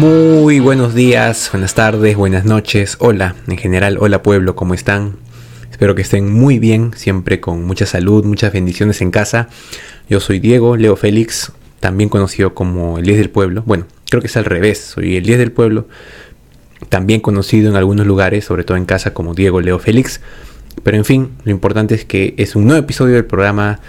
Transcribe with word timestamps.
Muy 0.00 0.60
buenos 0.60 0.94
días, 0.94 1.50
buenas 1.52 1.74
tardes, 1.74 2.16
buenas 2.16 2.46
noches, 2.46 2.96
hola, 3.00 3.34
en 3.46 3.58
general, 3.58 3.98
hola 4.00 4.22
pueblo, 4.22 4.56
¿cómo 4.56 4.72
están? 4.72 5.16
Espero 5.70 5.94
que 5.94 6.00
estén 6.00 6.32
muy 6.32 6.58
bien, 6.58 6.92
siempre 6.96 7.38
con 7.38 7.66
mucha 7.66 7.84
salud, 7.84 8.24
muchas 8.24 8.50
bendiciones 8.50 9.02
en 9.02 9.10
casa. 9.10 9.50
Yo 10.08 10.18
soy 10.20 10.40
Diego 10.40 10.78
Leo 10.78 10.96
Félix, 10.96 11.52
también 11.80 12.08
conocido 12.08 12.54
como 12.54 12.96
el 12.96 13.04
10 13.04 13.18
del 13.18 13.28
pueblo. 13.28 13.62
Bueno, 13.66 13.84
creo 14.08 14.22
que 14.22 14.28
es 14.28 14.38
al 14.38 14.46
revés, 14.46 14.78
soy 14.78 15.18
el 15.18 15.26
10 15.26 15.38
del 15.38 15.52
pueblo, 15.52 15.86
también 16.88 17.20
conocido 17.20 17.68
en 17.68 17.76
algunos 17.76 18.06
lugares, 18.06 18.46
sobre 18.46 18.64
todo 18.64 18.78
en 18.78 18.86
casa 18.86 19.12
como 19.12 19.34
Diego 19.34 19.60
Leo 19.60 19.78
Félix. 19.78 20.22
Pero 20.82 20.96
en 20.96 21.04
fin, 21.04 21.32
lo 21.44 21.50
importante 21.50 21.94
es 21.94 22.06
que 22.06 22.32
es 22.38 22.56
un 22.56 22.64
nuevo 22.64 22.80
episodio 22.80 23.16
del 23.16 23.26
programa 23.26 23.80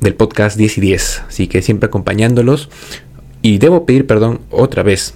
del 0.00 0.14
podcast 0.14 0.56
10 0.56 0.78
y 0.78 0.80
10, 0.80 1.24
así 1.28 1.46
que 1.46 1.60
siempre 1.60 1.88
acompañándolos. 1.88 2.70
Y 3.42 3.58
debo 3.58 3.86
pedir 3.86 4.06
perdón 4.06 4.40
otra 4.50 4.82
vez, 4.82 5.14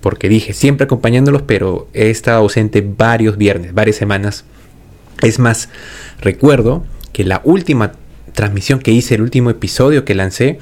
porque 0.00 0.28
dije 0.28 0.52
siempre 0.52 0.84
acompañándolos, 0.84 1.42
pero 1.42 1.88
he 1.92 2.10
estado 2.10 2.38
ausente 2.38 2.80
varios 2.80 3.36
viernes, 3.36 3.74
varias 3.74 3.96
semanas. 3.96 4.44
Es 5.22 5.38
más, 5.38 5.68
recuerdo 6.20 6.84
que 7.12 7.24
la 7.24 7.40
última 7.44 7.92
transmisión 8.32 8.78
que 8.78 8.92
hice, 8.92 9.16
el 9.16 9.22
último 9.22 9.50
episodio 9.50 10.04
que 10.04 10.14
lancé, 10.14 10.58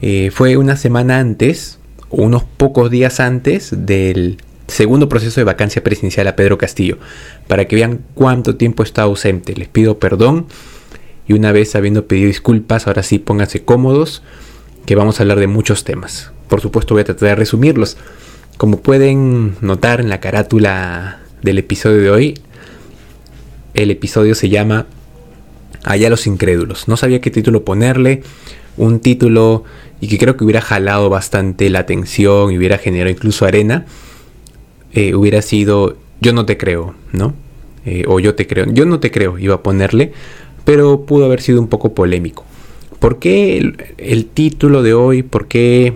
eh, 0.00 0.30
fue 0.32 0.56
una 0.56 0.76
semana 0.76 1.18
antes, 1.18 1.78
unos 2.10 2.44
pocos 2.44 2.90
días 2.90 3.20
antes 3.20 3.70
del 3.76 4.38
segundo 4.66 5.08
proceso 5.08 5.40
de 5.40 5.44
vacancia 5.44 5.84
presidencial 5.84 6.26
a 6.26 6.36
Pedro 6.36 6.58
Castillo, 6.58 6.98
para 7.46 7.66
que 7.66 7.76
vean 7.76 8.00
cuánto 8.14 8.56
tiempo 8.56 8.82
está 8.82 9.02
ausente. 9.02 9.54
Les 9.54 9.68
pido 9.68 9.98
perdón 9.98 10.46
y 11.28 11.34
una 11.34 11.52
vez 11.52 11.76
habiendo 11.76 12.06
pedido 12.06 12.28
disculpas, 12.28 12.86
ahora 12.86 13.02
sí 13.02 13.18
pónganse 13.18 13.64
cómodos 13.64 14.22
que 14.86 14.94
vamos 14.94 15.18
a 15.18 15.22
hablar 15.22 15.38
de 15.38 15.46
muchos 15.46 15.84
temas. 15.84 16.30
Por 16.48 16.60
supuesto 16.60 16.94
voy 16.94 17.02
a 17.02 17.04
tratar 17.04 17.30
de 17.30 17.34
resumirlos. 17.34 17.96
Como 18.56 18.80
pueden 18.80 19.56
notar 19.60 20.00
en 20.00 20.08
la 20.08 20.20
carátula 20.20 21.20
del 21.42 21.58
episodio 21.58 22.00
de 22.00 22.10
hoy, 22.10 22.34
el 23.74 23.90
episodio 23.90 24.34
se 24.34 24.48
llama 24.48 24.86
Allá 25.82 26.08
los 26.08 26.26
incrédulos. 26.26 26.88
No 26.88 26.96
sabía 26.96 27.20
qué 27.20 27.30
título 27.30 27.64
ponerle. 27.64 28.22
Un 28.76 29.00
título 29.00 29.64
y 30.00 30.08
que 30.08 30.18
creo 30.18 30.36
que 30.36 30.44
hubiera 30.44 30.60
jalado 30.60 31.08
bastante 31.08 31.68
la 31.70 31.80
atención 31.80 32.52
y 32.52 32.58
hubiera 32.58 32.78
generado 32.78 33.10
incluso 33.10 33.46
arena. 33.46 33.86
Eh, 34.92 35.14
hubiera 35.14 35.42
sido 35.42 35.96
Yo 36.20 36.32
no 36.32 36.46
te 36.46 36.56
creo, 36.56 36.94
¿no? 37.12 37.34
Eh, 37.84 38.04
o 38.06 38.20
Yo 38.20 38.34
te 38.34 38.46
creo. 38.46 38.66
Yo 38.72 38.86
no 38.86 39.00
te 39.00 39.10
creo, 39.10 39.38
iba 39.38 39.56
a 39.56 39.62
ponerle. 39.62 40.12
Pero 40.64 41.04
pudo 41.04 41.26
haber 41.26 41.42
sido 41.42 41.60
un 41.60 41.68
poco 41.68 41.94
polémico. 41.94 42.44
¿Por 43.04 43.18
qué 43.18 43.58
el, 43.98 44.24
título 44.24 44.82
de 44.82 44.94
hoy? 44.94 45.22
¿Por 45.22 45.46
qué 45.46 45.92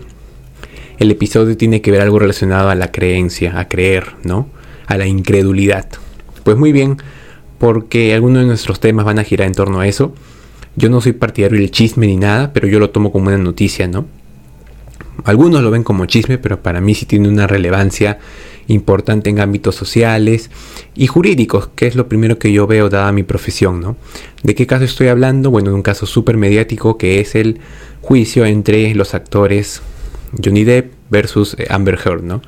el 0.99 1.11
episodio 1.11 1.57
tiene 1.57 1.81
que 1.81 1.91
ver 1.91 2.03
algo 2.03 2.19
relacionado 2.19 2.69
a 2.69 2.75
la 2.75 2.93
creencia, 2.93 3.59
a 3.59 3.67
creer, 3.67 4.09
¿no? 4.25 4.51
A 4.87 4.99
la 4.99 5.07
incredulidad. 5.07 5.89
Pues 6.45 6.59
muy 6.59 6.71
bien, 6.71 6.99
porque 7.57 8.13
algunos 8.13 8.43
de 8.43 8.49
nuestros 8.49 8.79
temas 8.79 9.07
van 9.07 9.19
a 9.19 9.25
girar 9.25 9.47
en 9.47 9.55
torno 9.55 9.81
a 9.81 9.89
eso. 9.89 10.13
Yo 10.77 10.91
no 10.91 11.01
soy 11.01 11.13
partidario 11.13 11.59
del 11.59 11.71
chisme 11.71 12.07
ni 12.07 12.19
nada, 12.19 12.53
pero 12.53 12.69
yo 12.69 12.79
lo 12.79 12.91
tomo 12.91 13.11
como 13.11 13.29
una 13.29 13.39
noticia, 13.39 13.89
¿no? 13.89 14.05
Algunos 15.25 15.63
lo 15.63 15.71
ven 15.71 15.85
como 15.85 16.05
chisme, 16.05 16.37
pero 16.37 16.63
para 16.63 16.83
mí 16.83 16.95
sí 16.95 17.07
tiene 17.07 17.31
una 17.31 17.47
relevancia 17.47 18.19
importante 18.69 19.31
en 19.31 19.41
ámbitos 19.41 19.75
sociales 19.75 20.51
y 20.95 21.07
jurídicos, 21.07 21.71
que 21.75 21.87
es 21.87 21.97
lo 21.97 22.09
primero 22.09 22.39
que 22.39 22.53
yo 22.53 22.67
veo 22.67 22.89
dada 22.89 23.11
mi 23.13 23.25
profesión, 23.25 23.81
¿no? 23.81 23.97
¿De 24.43 24.55
qué 24.55 24.67
caso 24.67 24.85
estoy 24.85 25.09
hablando? 25.09 25.51
Bueno, 25.51 25.71
de 25.71 25.75
un 25.75 25.83
caso 25.83 26.07
súper 26.07 26.37
mediático 26.37 26.97
que 26.99 27.21
es 27.21 27.35
el 27.35 27.59
juicio 28.03 28.45
entre 28.45 28.95
los 28.95 29.15
actores 29.15 29.83
Johnny 30.43 30.65
Depp 30.65 30.93
versus 31.11 31.57
eh, 31.59 31.67
Amber 31.71 31.99
Heard, 32.05 32.23
¿no? 32.23 32.43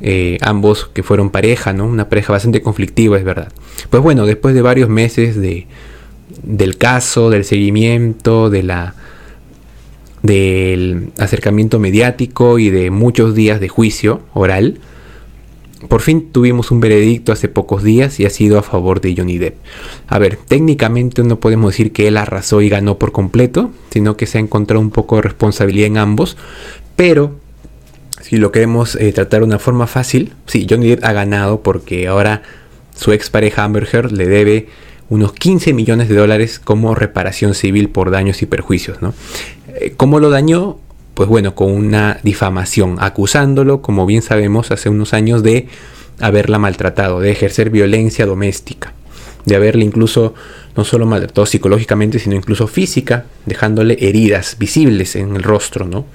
Eh, 0.00 0.36
ambos 0.40 0.90
que 0.92 1.04
fueron 1.04 1.30
pareja, 1.30 1.72
¿no? 1.72 1.86
Una 1.86 2.08
pareja 2.08 2.32
bastante 2.32 2.60
conflictiva, 2.60 3.16
es 3.16 3.24
verdad. 3.24 3.52
Pues 3.88 4.02
bueno, 4.02 4.26
después 4.26 4.54
de 4.54 4.62
varios 4.62 4.88
meses 4.88 5.40
de, 5.40 5.68
del 6.42 6.76
caso, 6.76 7.30
del 7.30 7.44
seguimiento, 7.44 8.50
de 8.50 8.62
la 8.64 8.94
del 10.22 11.10
acercamiento 11.18 11.80
mediático 11.80 12.60
y 12.60 12.70
de 12.70 12.90
muchos 12.90 13.34
días 13.34 13.58
de 13.60 13.68
juicio 13.68 14.22
oral, 14.34 14.78
por 15.88 16.00
fin 16.00 16.30
tuvimos 16.30 16.70
un 16.70 16.80
veredicto 16.80 17.32
hace 17.32 17.48
pocos 17.48 17.82
días 17.82 18.20
y 18.20 18.26
ha 18.26 18.30
sido 18.30 18.58
a 18.58 18.62
favor 18.62 19.00
de 19.00 19.14
Johnny 19.16 19.38
Depp. 19.38 19.56
A 20.06 20.18
ver, 20.18 20.36
técnicamente 20.36 21.22
no 21.22 21.40
podemos 21.40 21.72
decir 21.72 21.92
que 21.92 22.08
él 22.08 22.16
arrasó 22.16 22.60
y 22.60 22.68
ganó 22.68 22.98
por 22.98 23.12
completo, 23.12 23.70
sino 23.90 24.16
que 24.16 24.26
se 24.26 24.38
ha 24.38 24.40
encontrado 24.40 24.80
un 24.80 24.90
poco 24.90 25.16
de 25.16 25.22
responsabilidad 25.22 25.86
en 25.86 25.98
ambos, 25.98 26.36
pero 26.96 27.36
si 28.20 28.36
lo 28.36 28.52
queremos 28.52 28.94
eh, 28.96 29.12
tratar 29.12 29.40
de 29.40 29.46
una 29.46 29.58
forma 29.58 29.86
fácil, 29.86 30.32
sí, 30.46 30.66
Johnny 30.68 30.88
Depp 30.88 31.04
ha 31.04 31.12
ganado 31.12 31.62
porque 31.62 32.06
ahora 32.06 32.42
su 32.94 33.12
expareja 33.12 33.64
Amber 33.64 33.88
Heard 33.90 34.12
le 34.12 34.26
debe 34.26 34.68
unos 35.08 35.32
15 35.32 35.74
millones 35.74 36.08
de 36.08 36.14
dólares 36.14 36.58
como 36.58 36.94
reparación 36.94 37.54
civil 37.54 37.90
por 37.90 38.10
daños 38.10 38.40
y 38.40 38.46
perjuicios. 38.46 39.02
¿no? 39.02 39.12
Eh, 39.68 39.92
¿Cómo 39.96 40.20
lo 40.20 40.30
dañó? 40.30 40.78
Pues 41.14 41.28
bueno, 41.28 41.54
con 41.54 41.70
una 41.70 42.18
difamación, 42.22 42.96
acusándolo, 43.00 43.82
como 43.82 44.06
bien 44.06 44.22
sabemos, 44.22 44.70
hace 44.70 44.88
unos 44.88 45.12
años 45.12 45.42
de 45.42 45.68
haberla 46.20 46.58
maltratado, 46.58 47.20
de 47.20 47.30
ejercer 47.30 47.70
violencia 47.70 48.26
doméstica, 48.26 48.94
de 49.44 49.56
haberle 49.56 49.84
incluso 49.84 50.34
no 50.76 50.84
solo 50.84 51.04
maltratado 51.06 51.44
psicológicamente, 51.46 52.18
sino 52.18 52.34
incluso 52.34 52.66
física, 52.66 53.26
dejándole 53.44 53.96
heridas 54.00 54.56
visibles 54.58 55.16
en 55.16 55.36
el 55.36 55.42
rostro, 55.42 55.86
¿no? 55.86 56.06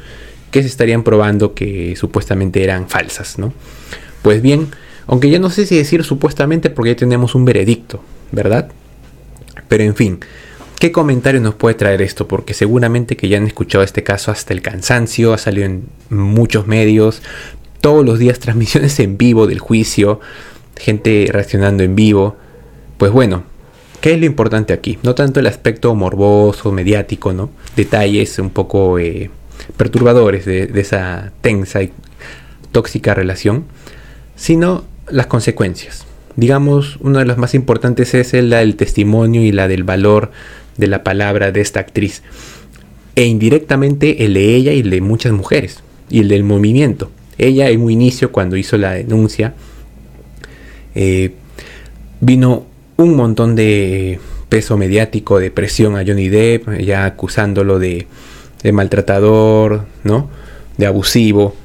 Que 0.50 0.62
se 0.62 0.68
estarían 0.68 1.04
probando 1.04 1.54
que 1.54 1.96
supuestamente 1.96 2.64
eran 2.64 2.90
falsas, 2.90 3.38
¿no? 3.38 3.54
Pues 4.24 4.42
bien, 4.42 4.70
aunque 5.06 5.30
ya 5.30 5.40
no 5.40 5.50
sé 5.50 5.66
si 5.66 5.76
decir 5.76 6.04
supuestamente 6.04 6.70
porque 6.70 6.92
ya 6.92 6.98
tenemos 6.98 7.36
un 7.36 7.46
veredicto, 7.46 8.02
¿verdad? 8.32 8.72
Pero 9.68 9.84
en 9.84 9.96
fin, 9.96 10.20
¿Qué 10.80 10.92
comentario 10.92 11.42
nos 11.42 11.56
puede 11.56 11.74
traer 11.74 12.04
esto? 12.04 12.28
Porque 12.28 12.54
seguramente 12.54 13.18
que 13.18 13.28
ya 13.28 13.38
han 13.38 13.48
escuchado 13.48 13.84
este 13.84 14.04
caso 14.04 14.30
hasta 14.30 14.54
el 14.54 14.62
cansancio, 14.62 15.34
ha 15.34 15.40
salido 15.40 15.66
en 15.66 15.86
muchos 16.12 16.68
medios, 16.68 17.24
todos 17.82 18.06
los 18.06 18.20
días 18.20 18.38
transmisiones 18.40 19.00
en 19.00 19.18
vivo 19.18 19.48
del 19.48 19.58
juicio, 19.58 20.20
gente 20.76 21.30
reaccionando 21.32 21.84
en 21.84 21.96
vivo. 21.96 22.36
Pues 23.00 23.12
bueno, 23.12 23.44
¿qué 24.02 24.14
es 24.14 24.20
lo 24.20 24.28
importante 24.28 24.72
aquí? 24.72 25.00
No 25.02 25.16
tanto 25.16 25.40
el 25.40 25.48
aspecto 25.48 25.96
morboso, 25.96 26.72
mediático, 26.72 27.34
¿no? 27.34 27.50
Detalles 27.76 28.38
un 28.38 28.52
poco 28.52 29.00
eh, 29.00 29.32
perturbadores 29.78 30.46
de, 30.46 30.68
de 30.68 30.82
esa 30.82 31.32
tensa 31.42 31.82
y 31.82 31.92
tóxica 32.72 33.16
relación, 33.16 33.66
sino 34.36 34.84
las 35.10 35.26
consecuencias. 35.26 36.06
Digamos, 36.36 36.98
una 36.98 37.18
de 37.18 37.26
las 37.26 37.40
más 37.40 37.56
importantes 37.56 38.14
es 38.14 38.32
la 38.34 38.58
del 38.58 38.76
testimonio 38.76 39.42
y 39.42 39.52
la 39.52 39.68
del 39.68 39.84
valor 39.84 40.30
de 40.78 40.88
la 40.88 41.04
palabra 41.04 41.52
de 41.52 41.62
esta 41.62 41.80
actriz. 41.80 42.24
E 43.16 43.26
indirectamente 43.26 44.26
el 44.26 44.36
de 44.36 44.56
ella 44.56 44.74
y 44.74 44.80
el 44.80 44.90
de 44.90 45.02
muchas 45.02 45.34
mujeres. 45.34 45.84
Y 46.10 46.20
el 46.20 46.28
del 46.28 46.44
movimiento. 46.44 47.12
Ella 47.38 47.70
en 47.70 47.82
un 47.82 47.92
inicio, 47.92 48.32
cuando 48.32 48.56
hizo 48.56 48.78
la 48.78 48.94
denuncia, 48.94 49.54
eh, 50.96 51.34
vino 52.22 52.66
un 52.96 53.16
montón 53.16 53.56
de 53.56 54.20
peso 54.50 54.78
mediático, 54.78 55.40
de 55.40 55.52
presión 55.52 55.96
a 55.96 56.04
Johnny 56.06 56.30
Depp, 56.30 56.80
ya 56.80 57.06
acusándolo 57.06 57.80
de, 57.80 58.08
de 58.64 58.72
maltratador, 58.72 59.86
¿no? 60.04 60.30
De 60.78 60.86
abusivo. 60.86 61.56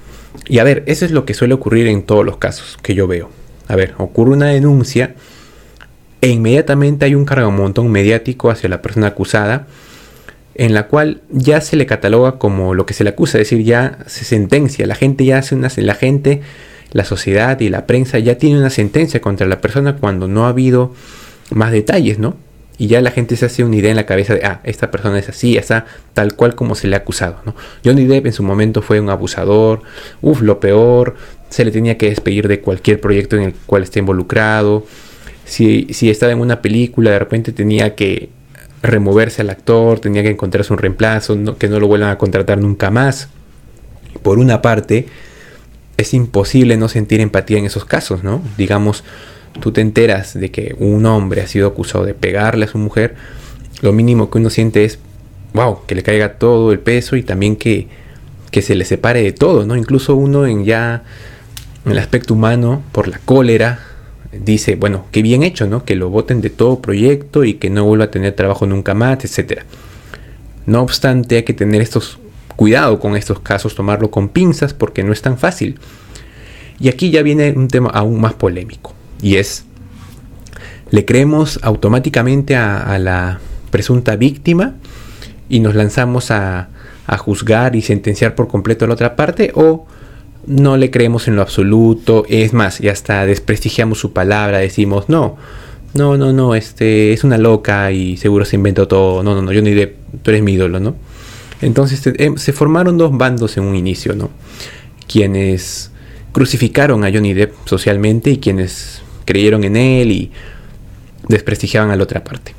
Y 0.49 0.59
a 0.59 0.65
ver, 0.65 0.83
eso 0.87 1.05
es 1.05 1.13
lo 1.13 1.25
que 1.25 1.35
suele 1.35 1.55
ocurrir 1.55 1.87
en 1.87 2.03
todos 2.03 2.25
los 2.25 2.37
casos 2.37 2.79
que 2.83 2.95
yo 2.95 3.07
veo. 3.07 3.31
A 3.69 3.77
ver, 3.77 3.95
ocurre 3.99 4.33
una 4.33 4.49
denuncia 4.49 5.15
e 6.23 6.29
inmediatamente 6.29 7.05
hay 7.05 7.17
un 7.17 7.27
cargamontón 7.27 7.91
mediático 7.91 8.51
hacia 8.51 8.69
la 8.69 8.81
persona 8.81 9.09
acusada 9.09 9.67
en 10.55 10.73
la 10.73 10.87
cual 10.87 11.21
ya 11.31 11.61
se 11.61 11.77
le 11.77 11.85
cataloga 11.85 12.39
como 12.39 12.75
lo 12.75 12.87
que 12.87 12.95
se 12.95 13.05
le 13.05 13.11
acusa, 13.11 13.39
es 13.39 13.51
decir, 13.51 13.65
ya 13.65 13.99
se 14.07 14.25
sentencia, 14.25 14.87
la 14.87 14.95
gente 14.95 15.25
ya 15.25 15.39
hace 15.39 15.57
una 15.57 15.69
la 15.77 15.95
gente, 15.95 16.43
la 16.93 17.05
sociedad 17.05 17.59
y 17.59 17.71
la 17.71 17.87
prensa 17.87 18.21
ya 18.21 18.39
tiene 18.39 18.59
una 18.59 18.71
sentencia 18.71 19.21
contra 19.21 19.47
la 19.49 19.61
persona 19.61 19.97
cuando 19.97 20.29
no 20.29 20.47
ha 20.47 20.51
habido 20.51 20.93
más 21.51 21.73
detalles, 21.73 22.19
¿no? 22.19 22.37
Y 22.79 22.87
ya 22.87 23.01
la 23.01 23.11
gente 23.11 23.37
se 23.37 23.47
hace 23.47 23.65
una 23.65 23.77
idea 23.77 23.91
en 23.91 23.97
la 23.97 24.07
cabeza 24.07 24.35
de, 24.35 24.45
ah, 24.45 24.61
esta 24.63 24.91
persona 24.91 25.19
es 25.19 25.29
así, 25.29 25.57
está 25.57 25.87
tal 26.15 26.37
cual 26.37 26.55
como 26.55 26.77
se 26.77 26.87
le 26.87 26.95
ha 26.95 27.01
acusado, 27.01 27.39
¿no? 27.45 27.57
Johnny 27.85 28.05
Depp 28.05 28.27
en 28.27 28.33
su 28.33 28.45
momento 28.45 28.81
fue 28.81 29.01
un 29.01 29.11
abusador, 29.11 29.83
uff, 30.21 30.41
lo 30.41 30.61
peor, 30.61 31.17
se 31.49 31.65
le 31.65 31.73
tenía 31.73 31.99
que 31.99 32.11
despedir 32.11 32.47
de 32.47 32.61
cualquier 32.61 33.01
proyecto 33.01 33.37
en 33.37 33.43
el 33.43 33.55
cual 33.67 33.83
esté 33.83 33.99
involucrado, 33.99 34.87
si, 35.45 35.87
estaba 36.11 36.33
en 36.33 36.41
una 36.41 36.63
película, 36.63 37.11
de 37.11 37.19
repente 37.19 37.53
tenía 37.53 37.95
que 37.95 38.31
removerse 38.83 39.43
al 39.43 39.51
actor, 39.51 40.01
tenía 40.01 40.23
que 40.23 40.31
encontrarse 40.31 40.73
un 40.73 40.79
reemplazo, 40.79 41.57
que 41.57 41.69
no 41.69 41.81
lo 41.81 41.87
vuelvan 41.87 42.11
a 42.11 42.19
contratar 42.19 42.59
nunca 42.59 42.91
más. 42.91 43.29
Por 44.23 44.39
una 44.39 44.63
parte, 44.63 45.07
es 45.97 46.15
imposible 46.15 46.77
no 46.77 46.89
sentir 46.89 47.21
empatía 47.21 47.59
en 47.59 47.67
esos 47.67 47.85
casos, 47.85 48.25
¿no? 48.25 48.43
Digamos, 48.57 49.05
tú 49.61 49.73
te 49.73 49.81
enteras 49.81 50.39
de 50.39 50.51
que 50.51 50.75
un 50.79 51.07
hombre 51.07 51.43
ha 51.43 51.47
sido 51.47 51.69
acusado 51.69 52.05
de 52.05 52.15
pegarle 52.15 52.65
a 52.65 52.69
su 52.69 52.79
mujer, 52.79 53.15
lo 53.81 53.93
mínimo 53.93 54.31
que 54.31 54.39
uno 54.39 54.51
siente 54.51 54.85
es, 54.85 54.99
wow, 55.55 55.81
que 55.87 55.95
le 55.95 56.03
caiga 56.03 56.35
todo 56.35 56.73
el 56.73 56.79
peso 56.79 57.17
y 57.17 57.23
también 57.23 57.57
que, 57.57 57.89
que 58.51 58.63
se 58.63 58.75
le 58.75 58.85
separe 58.85 59.23
de 59.23 59.33
todo, 59.33 59.67
¿no? 59.67 59.77
Incluso 59.77 60.15
uno 60.15 60.47
en 60.47 60.65
ya 60.65 61.05
en 61.85 61.93
el 61.93 61.99
aspecto 61.99 62.35
humano, 62.35 62.83
por 62.93 63.09
la 63.09 63.19
cólera, 63.19 63.81
dice, 64.33 64.77
bueno, 64.77 65.05
qué 65.13 65.23
bien 65.23 65.43
hecho, 65.43 65.67
¿no? 65.67 65.85
Que 65.85 65.95
lo 65.95 66.11
voten 66.11 66.41
de 66.41 66.51
todo 66.51 66.81
proyecto 66.81 67.45
y 67.45 67.55
que 67.55 67.71
no 67.71 67.85
vuelva 67.85 68.07
a 68.07 68.11
tener 68.11 68.35
trabajo 68.35 68.67
nunca 68.67 68.95
más, 68.95 69.25
etcétera. 69.25 69.65
No 70.67 70.83
obstante, 70.83 71.37
hay 71.37 71.43
que 71.43 71.53
tener 71.53 71.83
estos 71.83 72.19
cuidado 72.57 73.01
con 73.01 73.17
estos 73.17 73.41
casos, 73.41 73.75
tomarlo 73.75 74.11
con 74.11 74.29
pinzas 74.29 74.75
porque 74.75 75.03
no 75.03 75.13
es 75.13 75.23
tan 75.23 75.39
fácil. 75.39 75.79
Y 76.79 76.89
aquí 76.89 77.11
ya 77.11 77.23
viene 77.23 77.53
un 77.53 77.69
tema 77.69 77.91
aún 77.91 78.21
más 78.21 78.35
polémico 78.35 78.95
y 79.21 79.37
es 79.37 79.65
le 80.91 81.05
creemos 81.07 81.59
automáticamente 81.63 82.55
a, 82.55 82.99
la 82.99 83.41
presunta 83.71 84.17
víctima 84.17 84.75
y 85.49 85.61
nos 85.61 85.75
lanzamos 85.75 86.31
a, 86.31 86.69
a, 87.07 87.17
juzgar 87.17 87.77
y 87.77 87.83
sentenciar 87.83 88.35
por 88.35 88.47
completo 88.47 88.85
a 88.85 88.89
la 88.89 88.95
otra 88.95 89.17
parte 89.17 89.53
o 89.55 89.87
no 90.47 90.77
le 90.77 90.91
creemos 90.91 91.29
en 91.29 91.37
lo 91.37 91.43
absoluto, 91.43 92.25
es 92.29 92.53
más, 92.53 92.81
y 92.81 92.89
hasta 92.89 93.27
desprestigiamos 93.27 93.99
su 93.99 94.13
palabra, 94.13 94.59
decimos, 94.59 95.09
no, 95.09 95.37
no, 95.95 96.17
no, 96.17 96.33
no, 96.33 96.55
este 96.55 97.13
es 97.13 97.23
una 97.23 97.39
loca 97.39 97.93
y 97.93 98.17
seguro 98.17 98.45
se 98.45 98.57
inventó 98.57 98.89
todo, 98.89 99.23
no, 99.23 99.35
no, 99.35 99.43
no, 99.43 99.53
yo 99.53 99.63
ni 99.63 99.75
tú 99.75 100.31
eres 100.31 100.43
mi 100.43 100.55
ídolo, 100.55 100.81
¿no? 100.81 100.97
Entonces 101.61 102.03
em, 102.19 102.37
se 102.37 102.53
formaron 102.53 102.99
dos 102.99 103.17
bandos 103.17 103.57
en 103.57 103.65
un 103.65 103.77
inicio, 103.77 104.15
¿no? 104.15 104.31
Quienes 105.07 105.91
crucificaron 106.33 107.05
a 107.05 107.13
Johnny 107.13 107.35
Depp 107.35 107.55
socialmente 107.67 108.31
y 108.31 108.39
quienes 108.39 109.03
creyeron 109.25 109.65
en 109.65 109.77
él 109.77 110.11
y 110.11 110.33
desprestigiaban 111.29 111.91
a 111.91 111.97
la 111.97 112.03
otra 112.03 112.25
parte. 112.25 112.55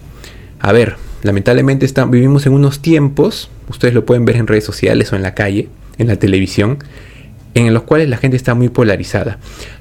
A 0.59 0.71
ver, 0.71 0.95
lamentablemente 1.23 1.87
vivimos 2.09 2.45
en 2.45 2.53
unos 2.53 2.81
tiempos, 2.81 3.49
ustedes 3.67 3.93
lo 3.93 4.05
pueden 4.05 4.25
ver 4.25 4.37
en 4.37 4.47
redes 4.47 4.63
sociales 4.63 5.11
o 5.11 5.15
en 5.15 5.23
la 5.23 5.33
calle, 5.33 5.67
en 5.97 6.07
la 6.07 6.15
televisión, 6.15 6.79
en 7.53 7.73
los 7.73 7.83
cuales 7.83 8.09
la 8.09 8.17
gente 8.17 8.37
está 8.37 8.53
muy 8.55 8.69
polarizada. 8.69 9.39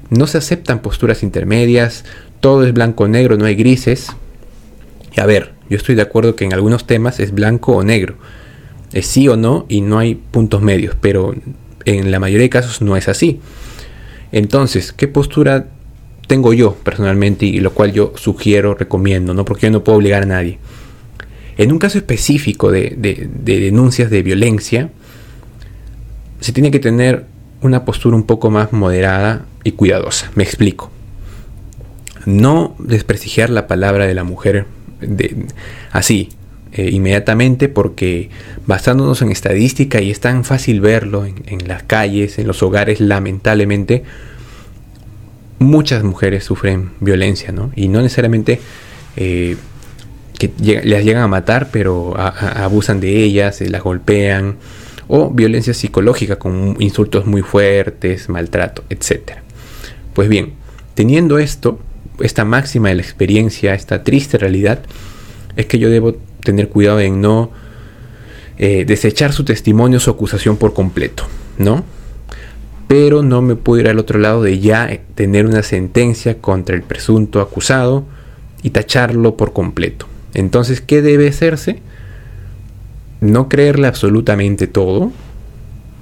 No 0.09 0.27
se 0.27 0.37
aceptan 0.37 0.79
posturas 0.79 1.23
intermedias, 1.23 2.05
todo 2.39 2.65
es 2.65 2.73
blanco 2.73 3.05
o 3.05 3.07
negro, 3.07 3.37
no 3.37 3.45
hay 3.45 3.55
grises. 3.55 4.07
Y 5.15 5.19
a 5.19 5.25
ver, 5.25 5.53
yo 5.69 5.77
estoy 5.77 5.95
de 5.95 6.01
acuerdo 6.01 6.35
que 6.35 6.45
en 6.45 6.53
algunos 6.53 6.85
temas 6.85 7.19
es 7.19 7.33
blanco 7.33 7.73
o 7.73 7.83
negro, 7.83 8.15
es 8.91 9.07
sí 9.07 9.27
o 9.27 9.37
no 9.37 9.65
y 9.69 9.81
no 9.81 9.97
hay 9.99 10.15
puntos 10.15 10.61
medios, 10.61 10.95
pero 10.99 11.33
en 11.85 12.11
la 12.11 12.19
mayoría 12.19 12.43
de 12.43 12.49
casos 12.49 12.81
no 12.81 12.95
es 12.95 13.07
así. 13.07 13.39
Entonces, 14.31 14.93
¿qué 14.93 15.07
postura 15.07 15.67
tengo 16.27 16.53
yo 16.53 16.75
personalmente 16.75 17.45
y 17.45 17.59
lo 17.59 17.73
cual 17.73 17.91
yo 17.93 18.13
sugiero, 18.15 18.75
recomiendo, 18.75 19.33
¿no? 19.33 19.45
porque 19.45 19.67
yo 19.67 19.71
no 19.71 19.83
puedo 19.83 19.97
obligar 19.97 20.23
a 20.23 20.27
nadie? 20.27 20.59
En 21.57 21.71
un 21.71 21.77
caso 21.77 21.99
específico 21.99 22.71
de, 22.71 22.95
de 22.97 23.59
denuncias 23.59 24.09
de 24.09 24.23
violencia, 24.23 24.89
se 26.39 26.51
tiene 26.51 26.71
que 26.71 26.79
tener 26.79 27.25
una 27.63 27.85
postura 27.85 28.15
un 28.15 28.23
poco 28.23 28.49
más 28.49 28.73
moderada 28.73 29.45
y 29.63 29.71
cuidadosa. 29.71 30.31
Me 30.35 30.43
explico. 30.43 30.91
No 32.25 32.75
desprestigiar 32.79 33.49
la 33.49 33.67
palabra 33.67 34.07
de 34.07 34.13
la 34.13 34.23
mujer 34.23 34.65
de, 35.01 35.47
así, 35.91 36.29
eh, 36.71 36.89
inmediatamente 36.91 37.69
porque 37.69 38.29
basándonos 38.65 39.21
en 39.21 39.31
estadística 39.31 40.01
y 40.01 40.09
es 40.09 40.19
tan 40.19 40.43
fácil 40.43 40.81
verlo 40.81 41.25
en, 41.25 41.67
las 41.67 41.83
calles, 41.83 42.39
en 42.39 42.47
los 42.47 42.63
hogares, 42.63 42.99
lamentablemente, 42.99 44.03
muchas 45.59 46.03
mujeres 46.03 46.43
sufren 46.43 46.91
violencia, 46.99 47.51
¿no? 47.51 47.71
Y 47.75 47.89
no 47.89 48.01
necesariamente 48.01 48.59
eh, 49.17 49.57
que 50.39 50.51
las 50.83 51.03
llegan 51.03 51.23
a 51.23 51.27
matar, 51.27 51.69
pero 51.71 52.15
abusan 52.17 52.99
de 52.99 53.23
ellas, 53.23 53.57
se 53.57 53.69
las 53.69 53.83
golpean, 53.83 54.55
o 55.07 55.29
violencia 55.29 55.73
psicológica 55.73 56.37
con 56.37 56.75
insultos 56.79 57.25
muy 57.25 57.41
fuertes, 57.41 58.29
maltrato, 58.29 58.83
etc. 58.89 59.33
Pues 60.13 60.29
bien, 60.29 60.53
teniendo 60.95 61.39
esto, 61.39 61.79
esta 62.19 62.45
máxima 62.45 62.89
de 62.89 62.95
la 62.95 63.01
experiencia, 63.01 63.73
esta 63.73 64.03
triste 64.03 64.37
realidad, 64.37 64.79
es 65.55 65.65
que 65.65 65.79
yo 65.79 65.89
debo 65.89 66.15
tener 66.41 66.69
cuidado 66.69 66.99
en 66.99 67.21
no 67.21 67.51
eh, 68.57 68.85
desechar 68.85 69.33
su 69.33 69.43
testimonio, 69.43 69.99
su 69.99 70.11
acusación 70.11 70.57
por 70.57 70.73
completo, 70.73 71.23
¿no? 71.57 71.83
Pero 72.87 73.23
no 73.23 73.41
me 73.41 73.55
puedo 73.55 73.81
ir 73.81 73.87
al 73.87 73.99
otro 73.99 74.19
lado 74.19 74.43
de 74.43 74.59
ya 74.59 74.99
tener 75.15 75.45
una 75.45 75.63
sentencia 75.63 76.39
contra 76.39 76.75
el 76.75 76.83
presunto 76.83 77.41
acusado 77.41 78.05
y 78.61 78.69
tacharlo 78.69 79.35
por 79.37 79.53
completo. 79.53 80.07
Entonces, 80.33 80.81
¿qué 80.81 81.01
debe 81.01 81.27
hacerse? 81.27 81.81
No 83.23 83.47
creerle 83.47 83.87
absolutamente 83.87 84.67
todo, 84.67 85.13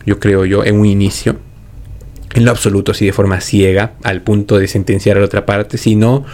yo 0.08 0.20
creo 0.20 0.44
yo, 0.46 0.66
en 0.66 0.80
un 0.80 0.88
inicio, 0.88 1.38
en 2.34 2.46
lo 2.46 2.52
absoluto, 2.52 2.94
así 2.94 3.06
de 3.06 3.14
forma 3.14 3.42
ciega, 3.42 3.94
al 4.02 4.24
punto 4.24 4.58
de 4.58 4.68
sentenciar 4.68 5.18
a 5.18 5.20
la 5.20 5.28
otra 5.28 5.46
parte, 5.46 5.78
sino 5.78 6.26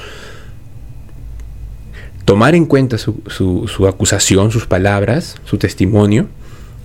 tomar 2.23 2.55
en 2.55 2.65
cuenta 2.65 2.97
su, 2.97 3.85
acusación, 3.85 4.51
sus 4.51 4.65
palabras, 4.65 5.35
su 5.43 5.57
testimonio, 5.57 6.27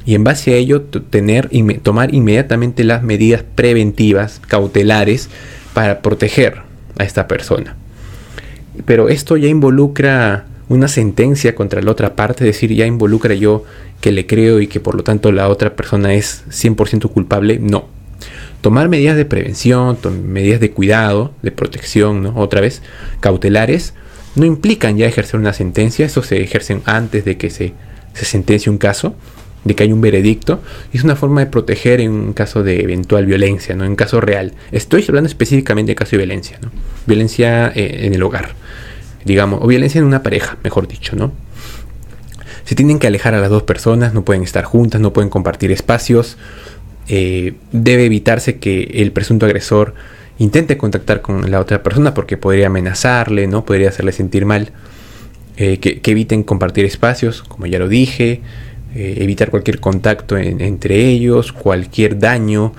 y 0.04 0.16
en 0.16 0.24
base 0.24 0.54
a 0.54 0.56
ello 0.56 0.82
tener, 0.82 1.48
tomar 1.84 2.12
inmediatamente 2.12 2.82
las 2.82 3.04
medidas 3.04 3.44
preventivas, 3.54 4.40
cautelares, 4.48 5.28
para 5.74 6.02
proteger 6.02 6.62
a 6.98 7.04
esta 7.04 7.28
persona. 7.28 7.76
Pero 8.84 9.08
esto 9.08 9.36
ya 9.36 9.46
involucra 9.46 10.46
una 10.72 10.88
sentencia 10.88 11.54
contra 11.54 11.82
la 11.82 11.90
otra 11.90 12.16
parte, 12.16 12.44
decir, 12.44 12.72
ya 12.72 12.86
involucra 12.86 13.34
yo 13.34 13.64
que 14.00 14.10
le 14.10 14.26
creo 14.26 14.60
y 14.60 14.66
que 14.66 14.80
por 14.80 14.94
lo 14.94 15.04
tanto 15.04 15.30
la 15.30 15.48
otra 15.48 15.76
persona 15.76 16.14
es 16.14 16.44
100% 16.48 17.10
culpable, 17.10 17.58
no. 17.60 17.86
Tomar 18.62 18.88
medidas 18.88 19.16
de 19.16 19.24
prevención, 19.24 19.98
medidas 20.24 20.60
de 20.60 20.70
cuidado, 20.70 21.32
de 21.42 21.50
protección, 21.50 22.22
¿no? 22.22 22.34
otra 22.36 22.60
vez, 22.60 22.80
cautelares, 23.20 23.94
no 24.34 24.46
implican 24.46 24.96
ya 24.96 25.06
ejercer 25.06 25.38
una 25.38 25.52
sentencia, 25.52 26.06
eso 26.06 26.22
se 26.22 26.40
ejercen 26.40 26.80
antes 26.86 27.24
de 27.24 27.36
que 27.36 27.50
se, 27.50 27.74
se 28.14 28.24
sentencie 28.24 28.70
un 28.70 28.78
caso, 28.78 29.14
de 29.64 29.74
que 29.74 29.82
hay 29.82 29.92
un 29.92 30.00
veredicto, 30.00 30.62
y 30.92 30.96
es 30.96 31.04
una 31.04 31.16
forma 31.16 31.40
de 31.40 31.46
proteger 31.46 32.00
en 32.00 32.12
un 32.12 32.32
caso 32.32 32.62
de 32.62 32.80
eventual 32.80 33.26
violencia, 33.26 33.74
¿no? 33.74 33.84
en 33.84 33.94
caso 33.94 34.20
real. 34.20 34.54
Estoy 34.70 35.04
hablando 35.06 35.28
específicamente 35.28 35.92
de 35.92 35.96
caso 35.96 36.12
de 36.12 36.18
violencia, 36.18 36.58
¿no? 36.62 36.70
violencia 37.06 37.70
eh, 37.74 38.06
en 38.06 38.14
el 38.14 38.22
hogar, 38.22 38.54
digamos, 39.24 39.60
o 39.62 39.66
violencia 39.66 39.98
en 39.98 40.04
una 40.04 40.22
pareja, 40.22 40.56
mejor 40.62 40.88
dicho, 40.88 41.16
¿no? 41.16 41.32
Se 42.64 42.74
tienen 42.74 42.98
que 42.98 43.06
alejar 43.06 43.34
a 43.34 43.40
las 43.40 43.50
dos 43.50 43.64
personas, 43.64 44.14
no 44.14 44.24
pueden 44.24 44.42
estar 44.42 44.64
juntas, 44.64 45.00
no 45.00 45.12
pueden 45.12 45.30
compartir 45.30 45.72
espacios, 45.72 46.36
eh, 47.08 47.54
debe 47.72 48.04
evitarse 48.04 48.58
que 48.58 48.84
el 48.94 49.12
presunto 49.12 49.46
agresor 49.46 49.94
intente 50.38 50.78
contactar 50.78 51.20
con 51.20 51.50
la 51.50 51.60
otra 51.60 51.82
persona 51.82 52.14
porque 52.14 52.36
podría 52.36 52.68
amenazarle, 52.68 53.46
¿no? 53.48 53.64
Podría 53.64 53.88
hacerle 53.88 54.12
sentir 54.12 54.46
mal. 54.46 54.70
Eh, 55.56 55.78
que, 55.78 56.00
eviten 56.10 56.44
compartir 56.44 56.84
espacios, 56.86 57.42
como 57.42 57.66
ya 57.66 57.78
lo 57.78 57.88
dije, 57.88 58.40
eh, 58.94 59.16
evitar 59.18 59.50
cualquier 59.50 59.80
contacto 59.80 60.38
entre 60.38 61.08
ellos, 61.08 61.52
cualquier 61.52 62.18
daño, 62.18 62.72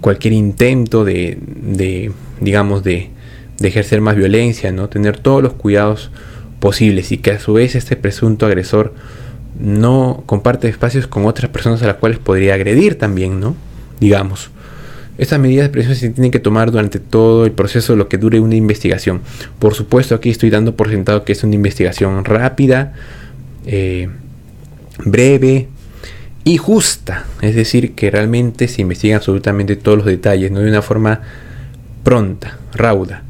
cualquier 0.00 0.34
intento 0.34 1.04
de, 1.04 1.38
de 1.40 2.10
digamos, 2.40 2.82
de, 2.82 3.10
de, 3.60 3.68
ejercer 3.68 4.00
más 4.00 4.16
violencia, 4.16 4.72
¿no? 4.72 4.88
Tener 4.88 5.18
todos 5.18 5.42
los 5.42 5.52
cuidados 5.52 6.10
posibles 6.58 7.12
y 7.12 7.18
que 7.18 7.32
a 7.32 7.38
su 7.38 7.52
vez 7.54 7.74
este 7.74 7.96
presunto 7.96 8.46
agresor 8.46 8.94
no 9.58 10.22
comparte 10.26 10.68
espacios 10.68 11.06
con 11.06 11.26
otras 11.26 11.50
personas 11.50 11.82
a 11.82 11.86
las 11.86 11.96
cuales 11.96 12.18
podría 12.18 12.54
agredir 12.54 12.96
también, 12.96 13.40
¿no? 13.40 13.54
Digamos. 14.00 14.50
Estas 15.18 15.38
medidas 15.38 15.66
de 15.66 15.68
presión 15.70 15.94
se 15.94 16.08
tienen 16.08 16.30
que 16.30 16.38
tomar 16.38 16.70
durante 16.70 16.98
todo 16.98 17.44
el 17.44 17.52
proceso, 17.52 17.94
lo 17.94 18.08
que 18.08 18.16
dure 18.16 18.40
una 18.40 18.54
investigación. 18.54 19.20
Por 19.58 19.74
supuesto, 19.74 20.14
aquí 20.14 20.30
estoy 20.30 20.48
dando 20.48 20.76
por 20.76 20.88
sentado 20.88 21.24
que 21.24 21.32
es 21.32 21.44
una 21.44 21.54
investigación 21.54 22.24
rápida, 22.24 22.94
eh, 23.66 24.08
breve 25.04 25.68
y 26.44 26.56
justa. 26.56 27.26
Es 27.42 27.54
decir, 27.54 27.94
que 27.94 28.10
realmente 28.10 28.66
se 28.66 28.80
investigan 28.80 29.16
absolutamente 29.16 29.76
todos 29.76 29.98
los 29.98 30.06
detalles, 30.06 30.50
no 30.50 30.60
de 30.60 30.70
una 30.70 30.80
forma 30.80 31.20
pronta, 32.02 32.58
rauda. 32.72 33.24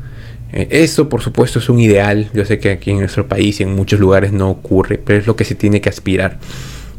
Eh, 0.53 0.69
eso, 0.71 1.09
por 1.09 1.23
supuesto, 1.23 1.59
es 1.59 1.69
un 1.69 1.81
ideal. 1.81 2.29
Yo 2.33 2.45
sé 2.45 2.59
que 2.59 2.71
aquí 2.71 2.91
en 2.91 2.99
nuestro 3.01 3.27
país 3.27 3.61
y 3.61 3.63
en 3.63 3.75
muchos 3.75 4.01
lugares 4.01 4.33
no 4.33 4.51
ocurre, 4.51 4.99
pero 4.99 5.19
es 5.19 5.27
lo 5.27 5.37
que 5.37 5.45
se 5.45 5.55
tiene 5.55 5.81
que 5.81 5.89
aspirar. 5.89 6.39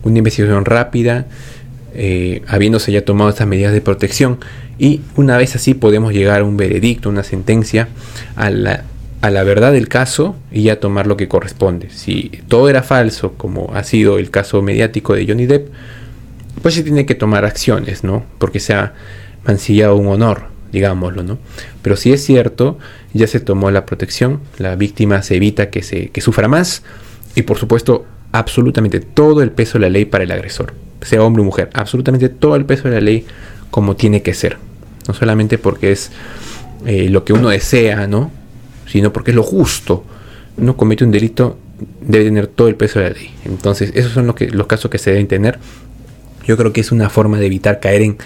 Una 0.04 0.20
investigación 0.20 0.66
rápida, 0.66 1.28
eh, 1.94 2.42
habiéndose 2.48 2.92
ya 2.92 3.04
tomado 3.04 3.30
estas 3.30 3.48
medidas 3.48 3.74
de 3.74 3.82
protección 3.82 4.40
y 4.80 5.02
una 5.16 5.38
vez 5.38 5.56
así 5.56 5.74
podemos 5.74 6.14
llegar 6.14 6.42
a 6.42 6.44
un 6.46 6.56
veredicto, 6.56 7.10
una 7.10 7.24
sentencia, 7.24 7.90
a 8.36 8.50
la, 8.50 8.86
a 9.22 9.30
la 9.30 9.44
verdad 9.44 9.74
del 9.74 9.88
caso 9.88 10.36
y 10.52 10.64
ya 10.64 10.80
tomar 10.80 11.06
lo 11.06 11.18
que 11.18 11.28
corresponde. 11.28 11.90
Si 11.92 12.32
todo 12.48 12.70
era 12.70 12.82
falso, 12.82 13.34
como 13.34 13.72
ha 13.76 13.84
sido 13.84 14.18
el 14.18 14.32
caso 14.32 14.62
mediático 14.62 15.14
de 15.14 15.28
Johnny 15.28 15.46
Depp, 15.46 15.68
pues 16.62 16.76
se 16.76 16.84
tiene 16.84 17.06
que 17.06 17.14
tomar 17.14 17.46
acciones, 17.46 18.04
¿no? 18.04 18.24
Porque 18.38 18.60
se 18.60 18.74
ha 18.74 18.94
mancillado 19.46 19.96
un 19.98 20.08
honor, 20.08 20.46
digámoslo, 20.72 21.24
¿no? 21.24 21.38
Pero 21.82 21.96
si 21.96 22.14
es 22.14 22.24
cierto, 22.24 22.80
ya 23.14 23.28
se 23.28 23.40
tomó 23.40 23.72
la 23.72 23.86
protección, 23.86 24.40
la 24.58 24.76
víctima 24.76 25.22
se 25.22 25.36
evita 25.36 25.70
que, 25.70 25.84
se, 25.84 26.10
que 26.10 26.22
sufra 26.22 26.48
más 26.48 26.84
y 27.36 27.44
por 27.44 27.58
supuesto 27.58 28.06
absolutamente 28.32 29.00
todo 29.00 29.42
el 29.42 29.52
peso 29.52 29.74
de 29.74 29.82
la 29.82 29.90
ley 29.90 30.06
para 30.06 30.24
el 30.24 30.32
agresor, 30.32 30.74
sea 31.02 31.24
hombre 31.24 31.42
o 31.42 31.46
mujer, 31.46 31.70
absolutamente 31.74 32.30
todo 32.30 32.56
el 32.56 32.66
peso 32.66 32.88
de 32.88 32.96
la 32.96 33.02
ley 33.02 33.26
como 33.70 33.96
tiene 33.96 34.22
que 34.22 34.34
ser. 34.34 34.58
No 35.08 35.14
solamente 35.14 35.58
porque 35.58 35.92
es 35.92 36.12
eh, 36.86 37.10
lo 37.10 37.24
que 37.24 37.34
uno 37.34 37.50
desea, 37.50 38.06
¿no? 38.06 38.32
Sino 38.88 39.12
porque 39.12 39.32
es 39.32 39.36
lo 39.36 39.44
justo. 39.44 40.04
Uno 40.58 40.78
comete 40.78 41.04
un 41.04 41.12
delito, 41.12 41.58
debe 42.02 42.26
tener 42.26 42.48
todo 42.48 42.68
el 42.68 42.76
peso 42.76 43.00
de 43.00 43.10
la 43.10 43.16
ley. 43.16 43.34
Entonces, 43.46 43.92
esos 43.96 44.12
son 44.12 44.28
los, 44.28 44.36
que, 44.36 44.48
los 44.50 44.68
casos 44.68 44.92
que 44.92 45.00
se 45.00 45.12
deben 45.12 45.28
tener. 45.28 45.58
Yo 46.46 46.58
creo 46.58 46.74
que 46.74 46.82
es 46.82 46.92
una 46.92 47.10
forma 47.10 47.40
de 47.40 47.46
evitar 47.48 47.80
caer 47.80 48.02
en 48.02 48.18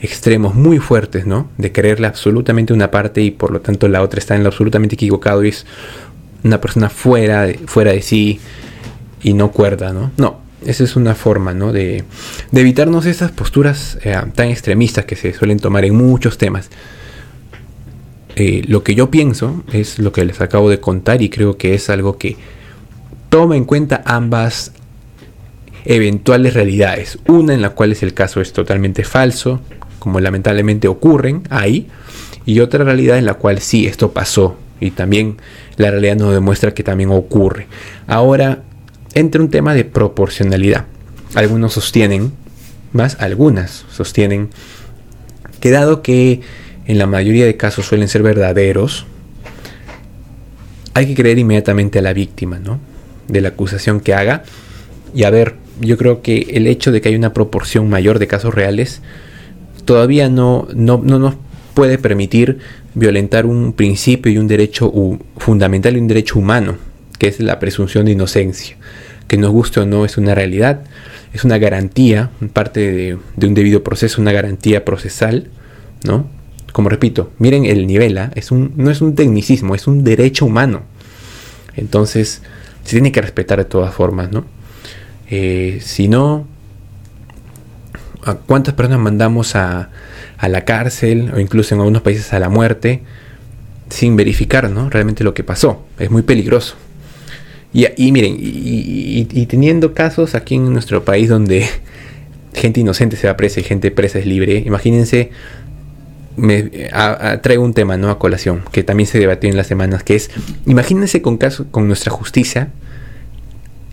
extremos 0.00 0.54
muy 0.54 0.78
fuertes, 0.78 1.26
¿no? 1.26 1.48
De 1.56 1.72
creerle 1.72 2.06
absolutamente 2.06 2.72
una 2.72 2.90
parte 2.90 3.22
y 3.22 3.30
por 3.30 3.50
lo 3.50 3.60
tanto 3.60 3.88
la 3.88 4.02
otra 4.02 4.18
está 4.18 4.34
en 4.34 4.42
lo 4.42 4.48
absolutamente 4.48 4.94
equivocado 4.94 5.44
y 5.44 5.48
es 5.48 5.66
una 6.44 6.60
persona 6.60 6.88
fuera 6.90 7.42
de, 7.42 7.54
fuera 7.66 7.92
de 7.92 8.02
sí 8.02 8.40
y 9.22 9.32
no 9.32 9.50
cuerda, 9.50 9.92
¿no? 9.92 10.12
No, 10.16 10.40
esa 10.64 10.84
es 10.84 10.96
una 10.96 11.14
forma, 11.14 11.54
¿no? 11.54 11.72
De, 11.72 12.04
de 12.50 12.60
evitarnos 12.60 13.06
esas 13.06 13.32
posturas 13.32 13.98
eh, 14.02 14.16
tan 14.34 14.48
extremistas 14.48 15.04
que 15.04 15.16
se 15.16 15.32
suelen 15.32 15.58
tomar 15.58 15.84
en 15.84 15.94
muchos 15.94 16.38
temas. 16.38 16.70
Eh, 18.36 18.62
lo 18.68 18.82
que 18.82 18.94
yo 18.94 19.10
pienso 19.10 19.64
es 19.72 19.98
lo 19.98 20.12
que 20.12 20.24
les 20.24 20.42
acabo 20.42 20.68
de 20.68 20.78
contar 20.78 21.22
y 21.22 21.30
creo 21.30 21.56
que 21.56 21.72
es 21.72 21.88
algo 21.88 22.18
que 22.18 22.36
toma 23.30 23.56
en 23.56 23.64
cuenta 23.64 24.02
ambas 24.04 24.72
eventuales 25.86 26.52
realidades. 26.52 27.18
Una 27.26 27.54
en 27.54 27.62
la 27.62 27.70
cual 27.70 27.92
es 27.92 28.02
el 28.02 28.12
caso 28.12 28.42
es 28.42 28.52
totalmente 28.52 29.04
falso, 29.04 29.62
como 30.06 30.20
lamentablemente 30.20 30.86
ocurren 30.86 31.42
ahí, 31.50 31.88
y 32.44 32.60
otra 32.60 32.84
realidad 32.84 33.18
en 33.18 33.26
la 33.26 33.34
cual 33.34 33.58
sí, 33.58 33.88
esto 33.88 34.12
pasó, 34.12 34.56
y 34.78 34.92
también 34.92 35.38
la 35.78 35.90
realidad 35.90 36.14
nos 36.14 36.32
demuestra 36.32 36.72
que 36.74 36.84
también 36.84 37.10
ocurre. 37.10 37.66
Ahora, 38.06 38.62
entre 39.14 39.40
un 39.40 39.50
tema 39.50 39.74
de 39.74 39.84
proporcionalidad. 39.84 40.84
Algunos 41.34 41.72
sostienen, 41.72 42.30
más 42.92 43.16
algunas 43.18 43.84
sostienen, 43.90 44.50
que 45.58 45.72
dado 45.72 46.02
que 46.02 46.40
en 46.86 46.98
la 46.98 47.08
mayoría 47.08 47.44
de 47.44 47.56
casos 47.56 47.86
suelen 47.86 48.06
ser 48.06 48.22
verdaderos, 48.22 49.06
hay 50.94 51.06
que 51.08 51.16
creer 51.16 51.40
inmediatamente 51.40 51.98
a 51.98 52.02
la 52.02 52.12
víctima, 52.12 52.60
¿no? 52.60 52.78
De 53.26 53.40
la 53.40 53.48
acusación 53.48 53.98
que 53.98 54.14
haga. 54.14 54.44
Y 55.16 55.24
a 55.24 55.30
ver, 55.30 55.56
yo 55.80 55.96
creo 55.96 56.22
que 56.22 56.46
el 56.50 56.68
hecho 56.68 56.92
de 56.92 57.00
que 57.00 57.08
hay 57.08 57.16
una 57.16 57.32
proporción 57.32 57.90
mayor 57.90 58.20
de 58.20 58.28
casos 58.28 58.54
reales 58.54 59.02
todavía 59.86 60.28
no, 60.28 60.68
no, 60.74 61.00
no 61.02 61.18
nos 61.18 61.36
puede 61.72 61.96
permitir 61.98 62.58
violentar 62.94 63.46
un 63.46 63.72
principio 63.72 64.32
y 64.32 64.38
un 64.38 64.48
derecho 64.48 64.92
fundamental 65.36 65.96
y 65.96 66.00
un 66.00 66.08
derecho 66.08 66.38
humano, 66.38 66.76
que 67.18 67.28
es 67.28 67.40
la 67.40 67.58
presunción 67.58 68.06
de 68.06 68.12
inocencia. 68.12 68.76
Que 69.28 69.36
nos 69.36 69.50
guste 69.50 69.80
o 69.80 69.86
no 69.86 70.04
es 70.04 70.16
una 70.16 70.34
realidad, 70.34 70.82
es 71.32 71.44
una 71.44 71.58
garantía, 71.58 72.30
parte 72.52 72.92
de, 73.36 73.46
un 73.46 73.54
debido 73.54 73.84
proceso, 73.84 74.20
una 74.22 74.32
garantía 74.32 74.84
procesal, 74.84 75.48
¿no? 76.04 76.28
Como 76.72 76.88
repito, 76.88 77.30
miren 77.38 77.66
el 77.66 77.86
nivel, 77.86 78.18
¿ah? 78.18 78.30
es 78.34 78.50
un, 78.50 78.72
no 78.76 78.90
es 78.90 79.00
un 79.00 79.14
tecnicismo, 79.14 79.74
es 79.74 79.86
un 79.86 80.04
derecho 80.04 80.46
humano. 80.46 80.82
Entonces, 81.74 82.42
se 82.84 82.90
tiene 82.90 83.12
que 83.12 83.20
respetar 83.20 83.58
de 83.58 83.64
todas 83.64 83.94
formas, 83.94 84.30
¿no? 84.30 84.46
Eh, 85.28 85.80
si 85.82 86.08
no, 86.08 86.46
¿a 88.26 88.34
cuántas 88.34 88.74
personas 88.74 89.00
mandamos 89.00 89.56
a, 89.56 89.88
a 90.38 90.48
la 90.48 90.64
cárcel 90.64 91.32
o 91.34 91.40
incluso 91.40 91.74
en 91.74 91.80
algunos 91.80 92.02
países 92.02 92.32
a 92.32 92.38
la 92.38 92.48
muerte 92.48 93.02
sin 93.88 94.16
verificar 94.16 94.68
¿no? 94.70 94.90
realmente 94.90 95.24
lo 95.24 95.34
que 95.34 95.44
pasó. 95.44 95.84
Es 95.98 96.10
muy 96.10 96.22
peligroso. 96.22 96.76
Y, 97.72 98.10
miren, 98.10 98.36
y, 98.38 99.46
teniendo 99.46 99.92
casos 99.92 100.34
aquí 100.34 100.54
en 100.54 100.72
nuestro 100.72 101.04
país 101.04 101.28
donde 101.28 101.66
gente 102.54 102.80
inocente 102.80 103.16
se 103.16 103.26
va 103.26 103.36
presa 103.36 103.60
y 103.60 103.64
gente 103.64 103.90
presa 103.90 104.18
es 104.18 104.24
libre, 104.24 104.62
imagínense, 104.64 105.30
me 106.36 106.62
traigo 107.42 107.62
un 107.62 107.74
tema 107.74 107.98
¿no? 107.98 108.08
a 108.08 108.18
colación 108.18 108.62
que 108.72 108.82
también 108.82 109.06
se 109.06 109.18
debatió 109.18 109.50
en 109.50 109.58
las 109.58 109.66
semanas, 109.66 110.02
que 110.04 110.14
es, 110.14 110.30
imagínense 110.64 111.20
con, 111.20 111.36
caso, 111.36 111.66
con 111.70 111.86
nuestra 111.86 112.10
justicia 112.10 112.70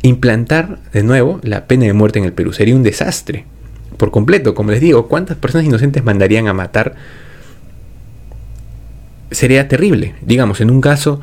implantar 0.01 0.79
de 0.93 1.03
nuevo 1.03 1.41
la 1.43 1.65
pena 1.65 1.85
de 1.85 1.93
muerte 1.93 2.19
en 2.19 2.25
el 2.25 2.33
Perú. 2.33 2.53
Sería 2.53 2.75
un 2.75 2.83
desastre 2.83 3.45
por 4.03 4.11
completo. 4.11 4.53
Como 4.53 4.71
les 4.71 4.81
digo, 4.81 5.07
¿cuántas 5.07 5.37
personas 5.37 5.65
inocentes 5.65 6.03
mandarían 6.03 6.49
a 6.49 6.53
matar? 6.53 6.95
Sería 9.31 9.69
terrible. 9.69 10.13
Digamos, 10.19 10.59
en 10.59 10.69
un 10.69 10.81
caso 10.81 11.21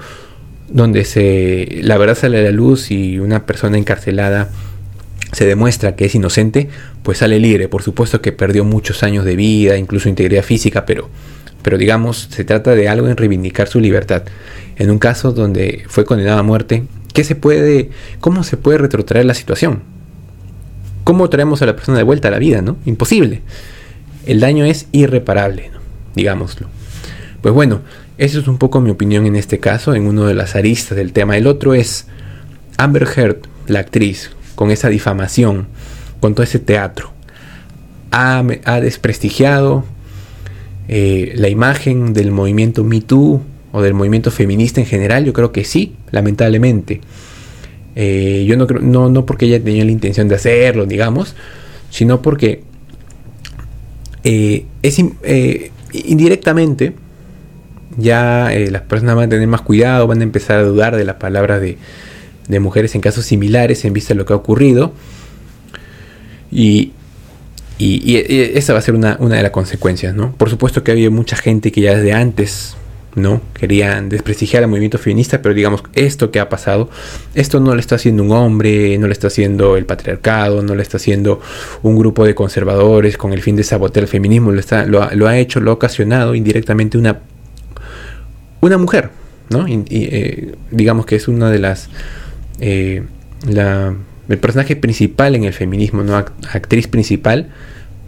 donde 0.70 1.04
se, 1.04 1.80
la 1.82 1.98
verdad 1.98 2.16
sale 2.16 2.38
a 2.38 2.42
la 2.42 2.52
luz 2.52 2.90
y 2.90 3.18
una 3.18 3.44
persona 3.44 3.76
encarcelada 3.76 4.48
se 5.30 5.44
demuestra 5.44 5.94
que 5.94 6.06
es 6.06 6.14
inocente, 6.14 6.70
pues 7.02 7.18
sale 7.18 7.38
libre. 7.38 7.68
Por 7.68 7.82
supuesto 7.82 8.22
que 8.22 8.32
perdió 8.32 8.64
muchos 8.64 9.02
años 9.02 9.26
de 9.26 9.36
vida, 9.36 9.76
incluso 9.76 10.08
integridad 10.08 10.42
física, 10.42 10.86
pero, 10.86 11.10
pero 11.60 11.76
digamos, 11.76 12.28
se 12.30 12.44
trata 12.44 12.74
de 12.74 12.88
algo 12.88 13.08
en 13.08 13.18
reivindicar 13.18 13.68
su 13.68 13.78
libertad. 13.78 14.22
En 14.76 14.90
un 14.90 14.98
caso 14.98 15.32
donde 15.32 15.84
fue 15.86 16.06
condenado 16.06 16.38
a 16.38 16.42
muerte, 16.42 16.84
¿qué 17.12 17.24
se 17.24 17.34
puede, 17.34 17.90
cómo 18.20 18.42
se 18.42 18.56
puede 18.56 18.78
retrotraer 18.78 19.26
la 19.26 19.34
situación? 19.34 19.99
¿Cómo 21.10 21.28
traemos 21.28 21.60
a 21.60 21.66
la 21.66 21.74
persona 21.74 21.98
de 21.98 22.04
vuelta 22.04 22.28
a 22.28 22.30
la 22.30 22.38
vida? 22.38 22.62
¿no? 22.62 22.76
Imposible. 22.84 23.42
El 24.26 24.38
daño 24.38 24.64
es 24.64 24.86
irreparable, 24.92 25.72
digámoslo. 26.14 26.68
Pues 27.40 27.52
bueno, 27.52 27.80
eso 28.16 28.38
es 28.38 28.46
un 28.46 28.58
poco 28.58 28.80
mi 28.80 28.90
opinión 28.90 29.26
en 29.26 29.34
este 29.34 29.58
caso, 29.58 29.92
en 29.96 30.06
uno 30.06 30.24
de 30.26 30.34
las 30.34 30.54
aristas 30.54 30.96
del 30.96 31.12
tema. 31.12 31.36
El 31.36 31.48
otro 31.48 31.74
es 31.74 32.06
Amber 32.76 33.08
Heard, 33.16 33.38
la 33.66 33.80
actriz, 33.80 34.30
con 34.54 34.70
esa 34.70 34.88
difamación, 34.88 35.66
con 36.20 36.36
todo 36.36 36.44
ese 36.44 36.60
teatro. 36.60 37.10
Ha, 38.12 38.44
desprestigiado 38.80 39.84
eh, 40.86 41.32
la 41.34 41.48
imagen 41.48 42.12
del 42.12 42.30
movimiento 42.30 42.84
Me 42.84 43.00
Too 43.00 43.42
o 43.72 43.82
del 43.82 43.94
movimiento 43.94 44.30
feminista 44.30 44.80
en 44.80 44.86
general. 44.86 45.24
Yo 45.24 45.32
creo 45.32 45.50
que 45.50 45.64
sí, 45.64 45.96
lamentablemente. 46.12 47.00
Eh, 47.96 48.44
yo 48.46 48.56
no 48.56 48.66
creo, 48.66 48.80
no, 48.80 49.08
no 49.08 49.26
porque 49.26 49.46
ella 49.46 49.62
tenía 49.62 49.84
la 49.84 49.90
intención 49.90 50.28
de 50.28 50.36
hacerlo, 50.36 50.86
digamos, 50.86 51.34
sino 51.90 52.22
porque 52.22 52.62
eh, 54.22 54.66
es 54.82 54.98
eh, 55.22 55.72
indirectamente 55.92 56.94
ya 57.96 58.50
las 58.70 58.82
personas 58.82 59.16
van 59.16 59.26
a 59.26 59.28
tener 59.28 59.48
más 59.48 59.62
cuidado, 59.62 60.06
van 60.06 60.20
a 60.20 60.22
empezar 60.22 60.58
a 60.58 60.62
dudar 60.62 60.96
de 60.96 61.04
las 61.04 61.16
palabras 61.16 61.60
de, 61.60 61.76
de 62.48 62.60
mujeres 62.60 62.94
en 62.94 63.00
casos 63.00 63.24
similares 63.24 63.84
en 63.84 63.92
vista 63.92 64.14
de 64.14 64.18
lo 64.18 64.26
que 64.26 64.32
ha 64.32 64.36
ocurrido. 64.36 64.92
Y, 66.52 66.92
y, 67.78 68.16
esa 68.56 68.72
va 68.72 68.78
a 68.78 68.82
ser 68.82 68.94
una, 68.94 69.16
una, 69.20 69.36
de 69.36 69.42
las 69.42 69.52
consecuencias, 69.52 70.14
¿no? 70.14 70.32
Por 70.32 70.50
supuesto 70.50 70.84
que 70.84 70.92
había 70.92 71.10
mucha 71.10 71.36
gente 71.36 71.72
que 71.72 71.80
ya 71.80 71.96
desde 71.96 72.12
antes 72.12 72.76
¿no? 73.14 73.40
Querían 73.54 74.08
desprestigiar 74.08 74.62
al 74.62 74.68
movimiento 74.68 74.98
feminista, 74.98 75.42
pero 75.42 75.54
digamos, 75.54 75.82
esto 75.94 76.30
que 76.30 76.40
ha 76.40 76.48
pasado, 76.48 76.90
esto 77.34 77.60
no 77.60 77.74
lo 77.74 77.80
está 77.80 77.96
haciendo 77.96 78.22
un 78.22 78.32
hombre, 78.32 78.96
no 78.98 79.06
lo 79.06 79.12
está 79.12 79.26
haciendo 79.26 79.76
el 79.76 79.86
patriarcado, 79.86 80.62
no 80.62 80.74
lo 80.74 80.82
está 80.82 80.96
haciendo 80.98 81.40
un 81.82 81.96
grupo 81.96 82.24
de 82.24 82.34
conservadores 82.34 83.16
con 83.16 83.32
el 83.32 83.42
fin 83.42 83.56
de 83.56 83.64
sabotear 83.64 84.04
el 84.04 84.08
feminismo, 84.08 84.52
lo, 84.52 84.60
está, 84.60 84.86
lo, 84.86 85.26
ha 85.26 85.38
hecho, 85.38 85.60
lo 85.60 85.72
ha 85.72 85.74
ocasionado 85.74 86.34
indirectamente 86.34 86.98
una, 86.98 87.20
una 88.60 88.78
mujer, 88.78 89.10
¿no? 89.48 89.66
Y, 89.66 89.84
eh, 89.90 90.54
digamos 90.70 91.06
que 91.06 91.16
es 91.16 91.28
una 91.28 91.50
de 91.50 91.58
las... 91.58 91.88
Eh, 92.60 93.02
la, 93.46 93.94
el 94.28 94.38
personaje 94.38 94.76
principal 94.76 95.34
en 95.34 95.42
el 95.42 95.52
feminismo, 95.52 96.04
¿no? 96.04 96.16
Actriz 96.16 96.86
principal, 96.86 97.48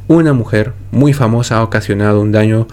una 0.07 0.33
mujer 0.33 0.73
muy 0.93 1.13
famosa 1.13 1.57
ha 1.57 1.63
ocasionado 1.65 2.21
un 2.21 2.31
daño 2.31 2.69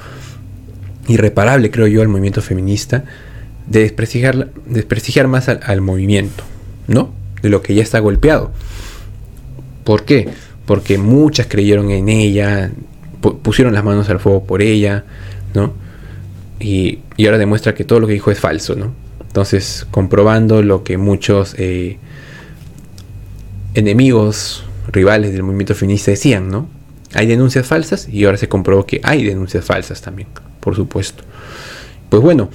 irreparable, 1.09 1.71
creo 1.71 1.87
yo, 1.87 2.01
al 2.01 2.07
movimiento 2.07 2.41
feminista, 2.41 3.03
de 3.67 3.81
desprestigiar, 3.81 4.49
desprestigiar 4.67 5.27
más 5.27 5.49
al, 5.49 5.81
movimiento, 5.81 6.43
¿no? 6.87 7.11
De 7.41 7.49
lo 7.49 7.61
que 7.61 7.73
ya 7.73 7.81
está 7.81 7.99
golpeado. 7.99 8.51
¿Por 9.83 10.05
qué? 10.05 10.29
Porque 10.65 10.97
muchas 10.99 11.47
creyeron 11.47 11.89
en 11.89 12.09
ella, 12.09 12.71
pusieron 13.41 13.73
las 13.73 13.83
manos 13.83 14.09
al 14.09 14.19
fuego 14.19 14.43
por 14.43 14.61
ella, 14.61 15.03
¿no? 15.53 15.73
Y, 16.59 16.99
ahora 17.25 17.37
demuestra 17.39 17.73
que 17.73 17.83
todo 17.83 17.99
lo 17.99 18.07
que 18.07 18.13
dijo 18.13 18.29
es 18.31 18.39
falso, 18.39 18.75
¿no? 18.75 18.93
Entonces, 19.21 19.87
comprobando 19.89 20.61
lo 20.61 20.83
que 20.83 20.97
muchos 20.97 21.55
eh, 21.57 21.97
enemigos, 23.73 24.63
rivales 24.91 25.31
del 25.31 25.43
movimiento 25.43 25.73
feminista 25.73 26.11
decían, 26.11 26.49
¿no? 26.49 26.67
Hay 27.13 27.25
denuncias 27.25 27.65
falsas 27.65 28.07
y 28.09 28.25
ahora 28.25 28.37
se 28.37 28.47
comprobó 28.47 28.85
que 28.85 29.01
hay 29.03 29.23
denuncias 29.23 29.65
falsas 29.65 30.01
también 30.01 30.27
por 30.69 30.75
supuesto. 30.75 31.23
Pues 32.09 32.21
bueno, 32.21 32.51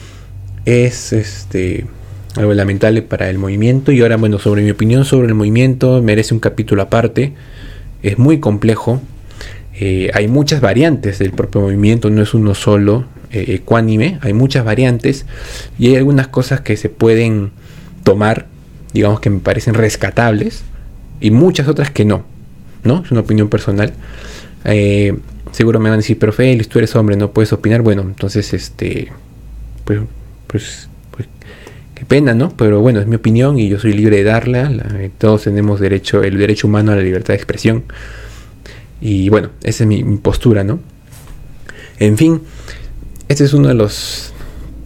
es 0.66 1.12
este 1.12 1.84
algo 2.36 2.54
lamentable 2.54 3.02
para 3.02 3.28
el 3.28 3.38
movimiento 3.38 3.90
y 3.90 4.02
ahora 4.02 4.16
bueno, 4.16 4.38
sobre 4.38 4.62
mi 4.62 4.70
opinión 4.70 5.04
sobre 5.04 5.26
el 5.26 5.34
movimiento 5.34 6.00
merece 6.00 6.32
un 6.32 6.38
capítulo 6.38 6.82
aparte. 6.82 7.32
Es 8.04 8.16
muy 8.16 8.38
complejo. 8.38 9.00
Eh, 9.80 10.12
hay 10.14 10.28
muchas 10.28 10.60
variantes 10.60 11.18
del 11.18 11.32
propio 11.32 11.62
movimiento, 11.62 12.08
no 12.08 12.22
es 12.22 12.34
uno 12.34 12.54
solo 12.54 13.04
eh, 13.32 13.46
ecuánime, 13.48 14.20
hay 14.20 14.32
muchas 14.32 14.64
variantes 14.64 15.26
y 15.76 15.88
hay 15.88 15.96
algunas 15.96 16.28
cosas 16.28 16.60
que 16.60 16.76
se 16.76 16.88
pueden 16.88 17.50
tomar, 18.04 18.46
digamos 18.92 19.18
que 19.18 19.30
me 19.30 19.40
parecen 19.40 19.74
rescatables, 19.74 20.62
y 21.20 21.32
muchas 21.32 21.66
otras 21.66 21.90
que 21.90 22.04
no, 22.04 22.24
¿no? 22.84 23.02
Es 23.04 23.10
una 23.10 23.22
opinión 23.22 23.48
personal. 23.48 23.92
Eh, 24.64 25.18
seguro 25.52 25.80
me 25.80 25.88
van 25.88 25.94
a 25.94 26.02
decir, 26.02 26.18
pero 26.18 26.32
Félix, 26.32 26.68
tú 26.68 26.78
eres 26.78 26.94
hombre, 26.96 27.16
no 27.16 27.30
puedes 27.30 27.52
opinar. 27.52 27.82
Bueno, 27.82 28.02
entonces, 28.02 28.52
este, 28.52 29.12
pues, 29.84 30.00
pues, 30.46 30.88
pues, 31.10 31.28
qué 31.94 32.04
pena, 32.04 32.34
¿no? 32.34 32.50
Pero 32.56 32.80
bueno, 32.80 33.00
es 33.00 33.06
mi 33.06 33.16
opinión 33.16 33.58
y 33.58 33.68
yo 33.68 33.78
soy 33.78 33.92
libre 33.92 34.18
de 34.18 34.24
darla. 34.24 34.70
todos 35.18 35.44
tenemos 35.44 35.80
derecho, 35.80 36.22
el 36.22 36.38
derecho 36.38 36.66
humano 36.66 36.92
a 36.92 36.96
la 36.96 37.02
libertad 37.02 37.28
de 37.28 37.36
expresión. 37.36 37.84
Y 39.00 39.28
bueno, 39.28 39.50
esa 39.62 39.84
es 39.84 39.88
mi 39.88 40.02
postura, 40.18 40.64
¿no? 40.64 40.80
En 41.98 42.18
fin, 42.18 42.42
este 43.28 43.44
es 43.44 43.54
uno 43.54 43.68
de 43.68 43.74
los 43.74 44.33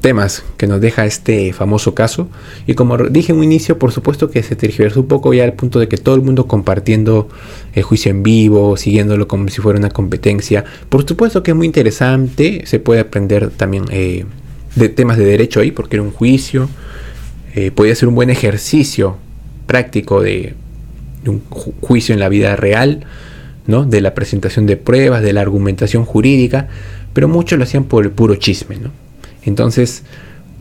temas 0.00 0.44
que 0.56 0.66
nos 0.66 0.80
deja 0.80 1.06
este 1.06 1.52
famoso 1.52 1.94
caso. 1.94 2.28
Y 2.66 2.74
como 2.74 2.96
dije 2.96 3.32
en 3.32 3.38
un 3.38 3.44
inicio, 3.44 3.78
por 3.78 3.92
supuesto 3.92 4.30
que 4.30 4.42
se 4.42 4.56
tergiversó 4.56 5.00
un 5.00 5.08
poco 5.08 5.34
ya 5.34 5.44
al 5.44 5.54
punto 5.54 5.78
de 5.78 5.88
que 5.88 5.96
todo 5.96 6.14
el 6.14 6.22
mundo 6.22 6.46
compartiendo 6.46 7.28
el 7.74 7.82
juicio 7.82 8.10
en 8.10 8.22
vivo, 8.22 8.76
siguiéndolo 8.76 9.28
como 9.28 9.48
si 9.48 9.60
fuera 9.60 9.78
una 9.78 9.90
competencia. 9.90 10.64
Por 10.88 11.06
supuesto 11.06 11.42
que 11.42 11.52
es 11.52 11.56
muy 11.56 11.66
interesante, 11.66 12.62
se 12.66 12.78
puede 12.78 13.00
aprender 13.00 13.50
también 13.50 13.84
eh, 13.90 14.24
de 14.74 14.88
temas 14.88 15.18
de 15.18 15.24
derecho 15.24 15.60
ahí, 15.60 15.70
porque 15.70 15.96
era 15.96 16.02
un 16.02 16.12
juicio. 16.12 16.68
Eh, 17.54 17.70
podía 17.70 17.94
ser 17.94 18.08
un 18.08 18.14
buen 18.14 18.30
ejercicio 18.30 19.16
práctico 19.66 20.22
de, 20.22 20.54
un 21.26 21.42
juicio 21.80 22.14
en 22.14 22.20
la 22.20 22.28
vida 22.28 22.56
real, 22.56 23.04
¿no? 23.66 23.84
de 23.84 24.00
la 24.00 24.14
presentación 24.14 24.66
de 24.66 24.76
pruebas, 24.76 25.22
de 25.22 25.32
la 25.32 25.40
argumentación 25.40 26.04
jurídica, 26.04 26.68
pero 27.12 27.28
muchos 27.28 27.58
lo 27.58 27.64
hacían 27.64 27.84
por 27.84 28.04
el 28.04 28.10
puro 28.10 28.36
chisme. 28.36 28.76
¿no? 28.76 28.90
Entonces, 29.44 30.02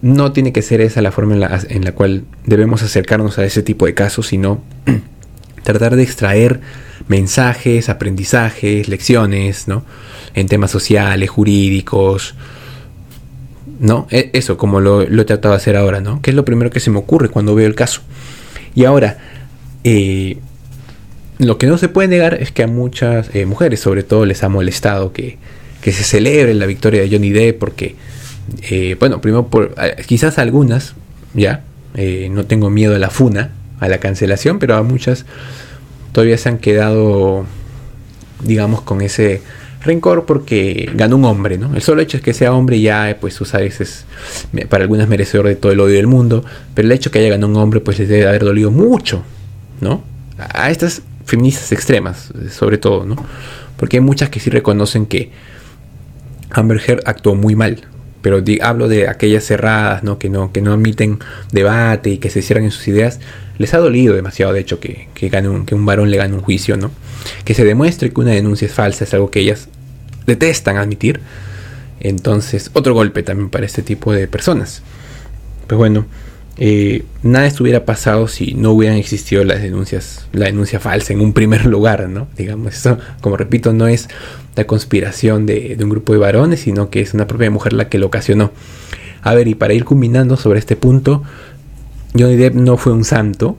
no 0.01 0.31
tiene 0.31 0.53
que 0.53 0.61
ser 0.61 0.81
esa 0.81 1.01
la 1.01 1.11
forma 1.11 1.33
en 1.33 1.83
la, 1.83 1.91
cual 1.93 2.23
debemos 2.45 2.83
acercarnos 2.83 3.37
a 3.39 3.45
ese 3.45 3.63
tipo 3.63 3.85
de 3.85 3.93
casos, 3.93 4.27
sino 4.27 4.61
tratar 5.63 5.95
de 5.95 6.03
extraer 6.03 6.59
mensajes, 7.07 7.89
aprendizajes, 7.89 8.87
lecciones, 8.87 9.67
¿no? 9.67 9.83
En 10.33 10.47
temas 10.47 10.71
sociales, 10.71 11.29
jurídicos, 11.29 12.35
¿no? 13.79 14.07
E, 14.11 14.29
eso, 14.33 14.57
como 14.57 14.79
lo, 14.79 15.01
he 15.01 15.25
tratado 15.25 15.53
de 15.53 15.57
hacer 15.57 15.75
ahora, 15.75 15.99
¿no? 15.99 16.21
Que 16.21 16.31
es 16.31 16.35
lo 16.35 16.45
primero 16.45 16.69
que 16.69 16.79
se 16.79 16.91
me 16.91 16.99
ocurre 16.99 17.29
cuando 17.29 17.55
veo 17.55 17.67
el 17.67 17.75
caso. 17.75 18.01
Y 18.75 18.85
ahora, 18.85 19.17
eh, 19.83 20.37
lo 21.39 21.57
que 21.57 21.67
no 21.67 21.77
se 21.77 21.89
puede 21.89 22.07
negar 22.07 22.35
es 22.35 22.51
que 22.51 22.63
a 22.63 22.67
muchas 22.67 23.33
eh, 23.33 23.45
mujeres, 23.45 23.79
sobre 23.79 24.03
todo, 24.03 24.25
les 24.25 24.43
ha 24.43 24.49
molestado 24.49 25.11
que, 25.11 25.37
que 25.81 25.91
se 25.91 26.03
celebre 26.03 26.53
la 26.53 26.65
victoria 26.65 27.01
de 27.01 27.09
Johnny 27.09 27.31
Depp 27.31 27.59
porque 27.59 27.95
eh, 28.61 28.95
bueno, 28.99 29.21
primero 29.21 29.47
por 29.47 29.75
eh, 29.81 30.03
quizás 30.05 30.37
algunas, 30.37 30.95
ya, 31.33 31.63
eh, 31.95 32.29
no 32.31 32.45
tengo 32.45 32.69
miedo 32.69 32.95
a 32.95 32.99
la 32.99 33.09
funa, 33.09 33.51
a 33.79 33.87
la 33.87 33.99
cancelación, 33.99 34.59
pero 34.59 34.75
a 34.75 34.83
muchas 34.83 35.25
todavía 36.11 36.37
se 36.37 36.49
han 36.49 36.57
quedado, 36.57 37.45
digamos, 38.43 38.81
con 38.81 39.01
ese 39.01 39.41
rencor 39.81 40.25
porque 40.25 40.89
ganó 40.95 41.17
un 41.17 41.25
hombre, 41.25 41.57
¿no? 41.57 41.73
El 41.75 41.81
solo 41.81 42.01
hecho 42.01 42.17
es 42.17 42.23
que 42.23 42.33
sea 42.33 42.53
hombre 42.53 42.81
ya, 42.81 43.17
pues 43.21 43.35
tú 43.35 43.45
sabes, 43.45 43.79
es 43.81 44.05
para 44.69 44.83
algunas 44.83 45.07
merecedor 45.07 45.47
de 45.47 45.55
todo 45.55 45.71
el 45.71 45.79
odio 45.79 45.95
del 45.95 46.07
mundo, 46.07 46.43
pero 46.73 46.87
el 46.87 46.91
hecho 46.91 47.11
que 47.11 47.19
haya 47.19 47.29
ganado 47.29 47.51
un 47.51 47.57
hombre, 47.57 47.79
pues 47.79 47.99
les 47.99 48.09
debe 48.09 48.27
haber 48.27 48.43
dolido 48.43 48.71
mucho, 48.71 49.23
¿no? 49.81 50.03
A 50.37 50.71
estas 50.71 51.01
feministas 51.25 51.71
extremas, 51.71 52.33
sobre 52.51 52.77
todo, 52.77 53.05
¿no? 53.05 53.15
Porque 53.77 53.97
hay 53.97 54.01
muchas 54.01 54.29
que 54.29 54.39
sí 54.39 54.49
reconocen 54.49 55.05
que 55.05 55.31
Amber 56.49 56.81
Heard 56.85 57.01
actuó 57.05 57.35
muy 57.35 57.55
mal, 57.55 57.85
pero 58.27 58.43
hablo 58.61 58.89
de 58.89 59.07
aquellas 59.07 59.45
cerradas, 59.45 60.03
¿no? 60.03 60.19
Que, 60.19 60.29
no, 60.29 60.51
que 60.51 60.59
no 60.59 60.73
admiten 60.73 61.19
debate 61.53 62.09
y 62.09 62.17
que 62.17 62.29
se 62.29 62.41
cierran 62.41 62.65
en 62.65 62.71
sus 62.71 62.85
ideas, 62.89 63.21
les 63.57 63.73
ha 63.73 63.77
dolido 63.77 64.15
demasiado, 64.15 64.51
de 64.51 64.59
hecho, 64.59 64.81
que, 64.81 65.07
que, 65.13 65.27
un, 65.47 65.65
que 65.65 65.75
un 65.75 65.85
varón 65.85 66.11
le 66.11 66.17
gane 66.17 66.33
un 66.33 66.41
juicio, 66.41 66.75
¿no? 66.75 66.91
Que 67.45 67.53
se 67.53 67.63
demuestre 67.63 68.11
que 68.11 68.19
una 68.19 68.31
denuncia 68.31 68.65
es 68.65 68.73
falsa, 68.73 69.05
es 69.05 69.13
algo 69.13 69.31
que 69.31 69.39
ellas 69.39 69.69
detestan 70.25 70.75
admitir. 70.75 71.21
Entonces, 72.01 72.69
otro 72.73 72.93
golpe 72.93 73.23
también 73.23 73.49
para 73.49 73.65
este 73.65 73.81
tipo 73.81 74.11
de 74.11 74.27
personas. 74.27 74.81
Pues 75.67 75.77
bueno, 75.77 76.05
eh, 76.59 77.03
nada 77.21 77.45
estuviera 77.45 77.85
pasado 77.85 78.27
si 78.27 78.55
no 78.55 78.71
hubieran 78.71 78.97
existido 78.97 79.43
las 79.43 79.61
denuncias, 79.61 80.27
la 80.31 80.45
denuncia 80.47 80.79
falsa 80.79 81.13
en 81.13 81.21
un 81.21 81.33
primer 81.33 81.65
lugar, 81.67 82.09
¿no? 82.09 82.27
Digamos, 82.35 82.75
eso, 82.75 82.97
como 83.21 83.37
repito, 83.37 83.73
no 83.73 83.87
es 83.87 84.09
la 84.55 84.65
conspiración 84.65 85.45
de, 85.45 85.77
un 85.79 85.89
grupo 85.89 86.13
de 86.13 86.19
varones, 86.19 86.61
sino 86.61 86.89
que 86.89 87.01
es 87.01 87.13
una 87.13 87.27
propia 87.27 87.51
mujer 87.51 87.73
la 87.73 87.89
que 87.89 87.99
lo 87.99 88.07
ocasionó. 88.07 88.51
A 89.21 89.35
ver, 89.35 89.47
y 89.47 89.55
para 89.55 89.73
ir 89.73 89.85
culminando 89.85 90.35
sobre 90.35 90.59
este 90.59 90.75
punto, 90.75 91.21
Johnny 92.17 92.35
Depp 92.35 92.55
no 92.55 92.77
fue 92.77 92.93
un 92.93 93.03
santo, 93.03 93.57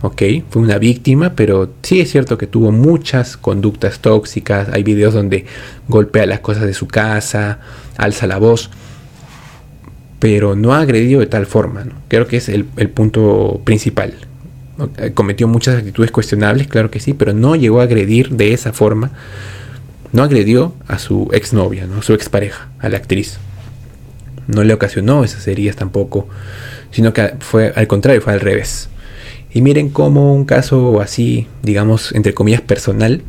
ok, 0.00 0.22
fue 0.48 0.62
una 0.62 0.78
víctima, 0.78 1.34
pero 1.34 1.70
sí 1.82 2.00
es 2.00 2.10
cierto 2.10 2.38
que 2.38 2.46
tuvo 2.46 2.72
muchas 2.72 3.36
conductas 3.36 3.98
tóxicas, 3.98 4.68
hay 4.72 4.84
videos 4.84 5.12
donde 5.12 5.44
golpea 5.88 6.24
las 6.24 6.40
cosas 6.40 6.64
de 6.64 6.72
su 6.72 6.86
casa, 6.86 7.58
alza 7.96 8.26
la 8.26 8.38
voz, 8.38 8.70
pero 10.18 10.56
no 10.56 10.74
ha 10.74 10.80
agredido 10.80 11.20
de 11.20 11.26
tal 11.26 11.46
forma, 11.46 11.86
creo 12.08 12.26
que 12.26 12.38
es 12.38 12.48
el, 12.48 12.64
punto 12.64 13.60
principal. 13.64 14.14
Cometió 15.14 15.48
muchas 15.48 15.76
actitudes 15.76 16.10
cuestionables, 16.10 16.68
claro 16.68 16.90
que 16.90 17.00
sí, 17.00 17.12
pero 17.12 17.32
no 17.32 17.56
llegó 17.56 17.80
a 17.80 17.84
agredir 17.84 18.30
de 18.30 18.52
esa 18.52 18.72
forma 18.72 19.12
no 20.12 20.22
agredió 20.22 20.74
a 20.86 20.98
su 20.98 21.28
exnovia, 21.32 21.86
¿no? 21.86 21.98
a 21.98 22.02
su 22.02 22.14
expareja, 22.14 22.68
a 22.78 22.88
la 22.88 22.96
actriz. 22.96 23.38
No 24.46 24.64
le 24.64 24.72
ocasionó 24.72 25.24
esas 25.24 25.46
heridas 25.46 25.76
tampoco, 25.76 26.28
sino 26.90 27.12
que 27.12 27.34
fue 27.40 27.72
al 27.76 27.86
contrario, 27.86 28.22
fue 28.22 28.32
al 28.32 28.40
revés. 28.40 28.88
Y 29.52 29.62
miren 29.62 29.90
cómo 29.90 30.34
un 30.34 30.44
caso 30.44 31.00
así, 31.00 31.46
digamos, 31.62 32.12
entre 32.12 32.34
comillas, 32.34 32.60
personal, 32.60 33.22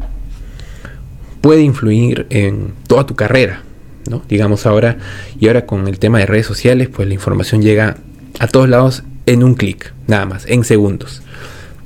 puede 1.41 1.61
influir 1.61 2.27
en 2.29 2.73
toda 2.87 3.05
tu 3.05 3.15
carrera, 3.15 3.63
¿no? 4.09 4.23
Digamos 4.27 4.65
ahora, 4.65 4.97
y 5.39 5.47
ahora 5.47 5.65
con 5.65 5.87
el 5.87 5.99
tema 5.99 6.19
de 6.19 6.25
redes 6.25 6.45
sociales, 6.45 6.89
pues 6.89 7.07
la 7.07 7.13
información 7.13 7.61
llega 7.61 7.97
a 8.39 8.47
todos 8.47 8.67
lados 8.67 9.03
en 9.25 9.43
un 9.43 9.55
clic, 9.55 9.93
nada 10.07 10.25
más, 10.25 10.45
en 10.47 10.63
segundos. 10.63 11.21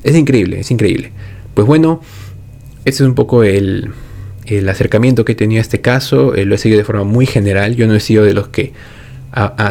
Es 0.03 0.15
increíble, 0.15 0.59
es 0.59 0.71
increíble. 0.71 1.11
Pues 1.53 1.67
bueno, 1.67 2.01
ese 2.85 3.03
es 3.03 3.07
un 3.07 3.15
poco 3.15 3.43
el, 3.43 3.91
el 4.45 4.67
acercamiento 4.69 5.25
que 5.25 5.33
he 5.33 5.35
tenido 5.35 5.59
a 5.59 5.61
este 5.61 5.81
caso 5.81 6.35
eh, 6.35 6.45
lo 6.45 6.55
he 6.55 6.57
seguido 6.57 6.79
de 6.79 6.85
forma 6.85 7.03
muy 7.03 7.25
general. 7.25 7.75
Yo 7.75 7.87
no 7.87 7.95
he 7.95 7.99
sido 7.99 8.23
de 8.23 8.33
los 8.33 8.47
que 8.49 8.73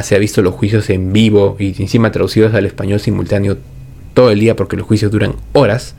se 0.02 0.16
ha 0.16 0.18
visto 0.18 0.42
los 0.42 0.54
juicios 0.54 0.90
en 0.90 1.12
vivo 1.12 1.56
y 1.58 1.80
encima 1.80 2.10
traducidos 2.10 2.54
al 2.54 2.66
español 2.66 3.00
simultáneo 3.00 3.58
todo 4.14 4.30
el 4.30 4.40
día 4.40 4.56
porque 4.56 4.76
los 4.76 4.86
juicios 4.86 5.10
duran 5.10 5.34
horas. 5.52 5.94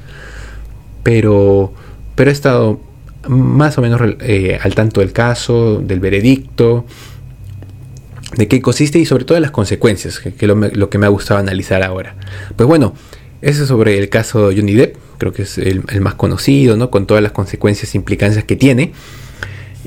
Pero, 1.04 1.74
pero 2.16 2.30
he 2.30 2.34
estado 2.34 2.80
más 3.28 3.78
o 3.78 3.82
menos 3.82 4.02
eh, 4.22 4.60
al 4.62 4.76
tanto 4.76 5.00
del 5.02 5.14
caso, 5.14 5.80
del 5.80 6.00
veredicto, 6.00 6.86
de 8.36 8.48
qué 8.48 8.62
consiste 8.62 9.00
y 9.00 9.06
sobre 9.06 9.26
todo 9.26 9.36
de 9.36 9.42
las 9.42 9.52
consecuencias, 9.52 10.20
que, 10.20 10.30
es 10.30 10.48
lo, 10.48 10.90
que 10.90 10.98
me 10.98 11.06
ha 11.06 11.10
gustado 11.10 11.40
analizar 11.40 11.84
ahora. 11.84 12.16
Pues 12.56 12.68
bueno, 12.68 12.94
eso 13.42 13.66
sobre 13.66 13.98
el 13.98 14.10
caso 14.10 14.50
de 14.50 14.56
Johnny 14.56 14.74
Depp 14.74 14.98
creo 15.18 15.34
que 15.34 15.44
es 15.44 15.58
el, 15.58 15.84
más 16.02 16.16
conocido, 16.16 16.76
¿no? 16.76 16.90
Con 16.90 17.06
todas 17.06 17.24
las 17.24 17.32
consecuencias 17.32 17.94
e 17.94 17.98
implicancias 17.98 18.44
que 18.44 18.56
tiene. 18.56 18.92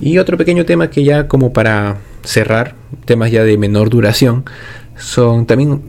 Y 0.01 0.18
otro 0.18 0.37
pequeño 0.37 0.64
tema 0.64 0.90
que 0.90 1.05
ya 1.05 1.27
como 1.27 1.53
para 1.53 1.99
cerrar, 2.22 2.75
temas 3.05 3.31
ya 3.31 3.44
de 3.44 3.59
menor 3.59 3.90
duración, 3.90 4.44
son 4.96 5.46
también 5.46 5.83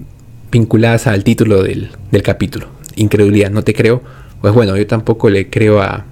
vinculadas 0.52 1.08
al 1.08 1.24
título 1.24 1.64
del, 1.64 1.92
capítulo. 2.24 2.68
Incredulidad, 2.96 3.52
no 3.52 3.64
te 3.64 3.74
creo. 3.74 4.02
Pues 4.42 4.54
bueno, 4.54 4.76
yo 4.76 4.88
tampoco 4.88 5.30
le 5.30 5.50
creo 5.50 5.82
a, 5.82 6.06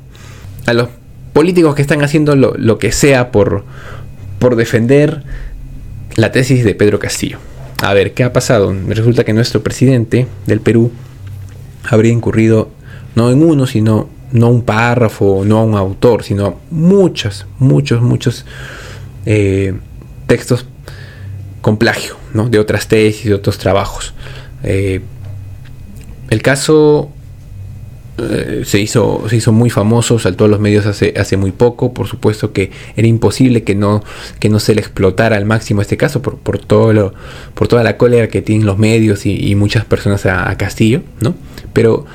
a 0.65 0.73
los 0.73 0.89
políticos 1.35 1.75
que 1.75 1.81
están 1.81 2.01
haciendo 2.01 2.37
lo, 2.37 2.53
lo, 2.55 2.77
que 2.77 2.93
sea 2.93 3.29
por, 3.29 3.65
por 4.39 4.55
defender 4.55 5.23
la 6.15 6.31
tesis 6.31 6.63
de 6.63 6.75
Pedro 6.75 6.97
Castillo. 6.97 7.39
A 7.83 7.93
ver, 7.93 8.13
¿qué 8.13 8.23
ha 8.23 8.31
pasado? 8.31 8.73
Resulta 8.87 9.25
que 9.25 9.33
nuestro 9.33 9.61
presidente 9.61 10.27
del 10.45 10.61
Perú 10.61 10.93
habría 11.89 12.13
incurrido 12.13 12.69
no 13.15 13.31
en 13.31 13.43
uno, 13.43 13.67
sino 13.67 14.07
no 14.31 14.47
un 14.47 14.61
párrafo, 14.61 15.43
no 15.45 15.57
a 15.57 15.63
un 15.65 15.75
autor, 15.75 16.23
sino 16.23 16.61
muchos, 16.71 17.45
muchos, 17.59 18.01
muchos 18.01 18.45
eh, 19.25 19.73
textos 20.27 20.65
con 21.59 21.75
plagio, 21.75 22.15
¿no? 22.33 22.47
de 22.47 22.59
otras 22.59 22.87
tesis, 22.87 23.25
de 23.25 23.33
otros 23.33 23.57
trabajos. 23.57 24.13
Eh, 24.63 25.01
el 26.29 26.41
caso 26.41 27.11
eh, 28.17 28.63
se, 28.65 28.79
hizo, 28.79 29.25
se 29.29 29.37
hizo 29.37 29.51
muy 29.51 29.69
famoso, 29.69 30.19
saltó 30.19 30.45
a 30.45 30.47
los 30.47 30.59
medios 30.59 30.85
hace, 30.85 31.13
hace 31.17 31.37
muy 31.37 31.51
poco, 31.51 31.93
por 31.93 32.07
supuesto 32.07 32.53
que 32.53 32.71
era 32.95 33.07
imposible 33.07 33.63
que 33.63 33.75
no, 33.75 34.03
que 34.39 34.49
no 34.49 34.59
se 34.59 34.75
le 34.75 34.81
explotara 34.81 35.37
al 35.37 35.45
máximo 35.45 35.81
este 35.81 35.97
caso 35.97 36.21
por, 36.21 36.37
por, 36.37 36.59
todo 36.59 36.93
lo, 36.93 37.13
por 37.53 37.67
toda 37.67 37.83
la 37.83 37.97
cólera 37.97 38.27
que 38.27 38.41
tienen 38.41 38.65
los 38.65 38.77
medios 38.77 39.25
y, 39.25 39.55
muchas 39.55 39.85
personas 39.85 40.25
a, 40.25 40.49
a 40.49 40.57
Castillo, 40.57 41.01
¿no? 41.21 41.33
pero 41.73 42.05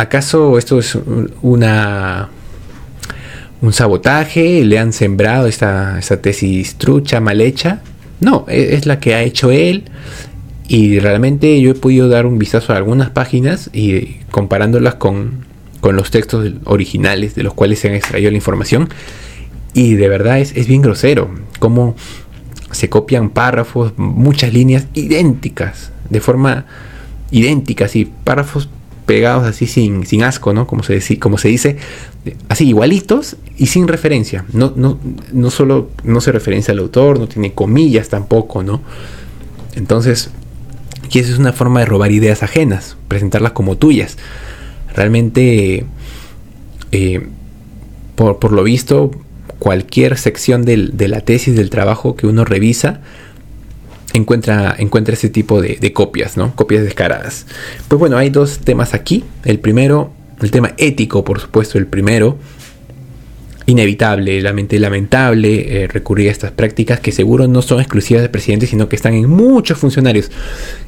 ¿Acaso 0.00 0.56
esto 0.56 0.78
es 0.78 0.96
una 1.42 2.30
un 3.60 3.72
sabotaje? 3.74 4.64
¿Le 4.64 4.78
han 4.78 4.94
sembrado 4.94 5.46
esta, 5.46 5.98
esta 5.98 6.22
tesis 6.22 6.76
trucha, 6.76 7.20
mal 7.20 7.42
hecha? 7.42 7.82
No, 8.18 8.46
e, 8.48 8.76
es 8.76 8.86
la 8.86 8.98
que 8.98 9.14
ha 9.14 9.20
hecho 9.20 9.50
él. 9.50 9.84
Y 10.72 11.00
realmente 11.00 11.60
yo 11.60 11.72
he 11.72 11.74
podido 11.74 12.08
dar 12.08 12.26
un 12.26 12.38
vistazo 12.38 12.72
a 12.72 12.76
algunas 12.76 13.10
páginas 13.10 13.70
y 13.72 14.18
comparándolas 14.30 14.94
con, 14.94 15.44
con 15.80 15.96
los 15.96 16.12
textos 16.12 16.48
originales 16.64 17.34
de 17.34 17.42
los 17.42 17.54
cuales 17.54 17.80
se 17.80 17.88
han 17.88 17.94
extraído 17.94 18.30
la 18.30 18.36
información. 18.36 18.88
Y 19.74 19.94
de 19.94 20.08
verdad 20.08 20.38
es, 20.38 20.56
es 20.56 20.68
bien 20.68 20.80
grosero, 20.80 21.28
como 21.58 21.96
se 22.70 22.88
copian 22.88 23.30
párrafos, 23.30 23.94
muchas 23.96 24.52
líneas 24.52 24.86
idénticas, 24.94 25.90
de 26.08 26.20
forma 26.20 26.66
idéntica, 27.32 27.86
así, 27.86 28.08
párrafos 28.22 28.68
pegados 29.06 29.48
así 29.48 29.66
sin, 29.66 30.06
sin 30.06 30.22
asco, 30.22 30.52
¿no? 30.52 30.68
Como 30.68 30.84
se, 30.84 31.18
como 31.18 31.36
se 31.36 31.48
dice, 31.48 31.78
así 32.48 32.68
igualitos 32.68 33.38
y 33.56 33.66
sin 33.66 33.88
referencia. 33.88 34.44
No, 34.52 34.72
no, 34.76 35.00
no 35.32 35.50
solo 35.50 35.90
no 36.04 36.20
se 36.20 36.30
referencia 36.30 36.70
al 36.70 36.78
autor, 36.78 37.18
no 37.18 37.26
tiene 37.26 37.54
comillas 37.54 38.08
tampoco, 38.08 38.62
¿no? 38.62 38.82
Entonces, 39.74 40.30
y 41.10 41.18
eso 41.18 41.32
es 41.32 41.38
una 41.38 41.52
forma 41.52 41.80
de 41.80 41.86
robar 41.86 42.12
ideas 42.12 42.42
ajenas, 42.42 42.96
presentarlas 43.08 43.52
como 43.52 43.76
tuyas. 43.76 44.16
Realmente, 44.94 45.84
eh, 46.92 47.26
por, 48.14 48.38
por, 48.38 48.52
lo 48.52 48.62
visto, 48.62 49.10
cualquier 49.58 50.16
sección 50.18 50.64
del, 50.64 50.96
de 50.96 51.08
la 51.08 51.20
tesis, 51.22 51.56
del 51.56 51.70
trabajo 51.70 52.16
que 52.16 52.26
uno 52.26 52.44
revisa, 52.44 53.00
encuentra, 54.12 54.74
encuentra 54.78 55.14
ese 55.14 55.28
tipo 55.28 55.60
de, 55.60 55.78
de, 55.80 55.92
copias, 55.92 56.36
¿no? 56.36 56.54
Copias 56.54 56.84
descaradas. 56.84 57.46
Pues 57.88 57.98
bueno, 57.98 58.16
hay 58.16 58.30
dos 58.30 58.60
temas 58.60 58.94
aquí. 58.94 59.24
El 59.44 59.58
primero, 59.58 60.12
el 60.40 60.50
tema 60.50 60.74
ético, 60.78 61.24
por 61.24 61.40
supuesto, 61.40 61.78
el 61.78 61.86
primero. 61.86 62.38
Inevitable, 63.70 64.42
lamentable 64.42 65.84
eh, 65.84 65.86
recurrir 65.86 66.28
a 66.28 66.32
estas 66.32 66.50
prácticas 66.50 66.98
que 66.98 67.12
seguro 67.12 67.46
no 67.46 67.62
son 67.62 67.78
exclusivas 67.78 68.22
del 68.22 68.30
presidente, 68.32 68.66
sino 68.66 68.88
que 68.88 68.96
están 68.96 69.14
en 69.14 69.30
muchos 69.30 69.78
funcionarios, 69.78 70.32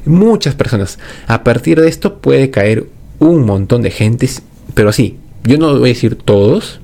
muchas 0.05 0.57
personas. 0.57 0.99
A 1.29 1.45
partir 1.45 1.81
de 1.81 1.89
esto 1.89 2.19
puede 2.19 2.51
caer 2.51 2.89
un 3.21 3.47
montón 3.47 3.83
de 3.83 3.93
gentes, 3.93 4.43
pero 4.75 4.93
sí, 4.93 5.17
yo 5.45 5.59
no 5.59 5.79
voy 5.79 5.91
a 5.91 5.95
decir 5.95 6.17
todos, 6.17 6.81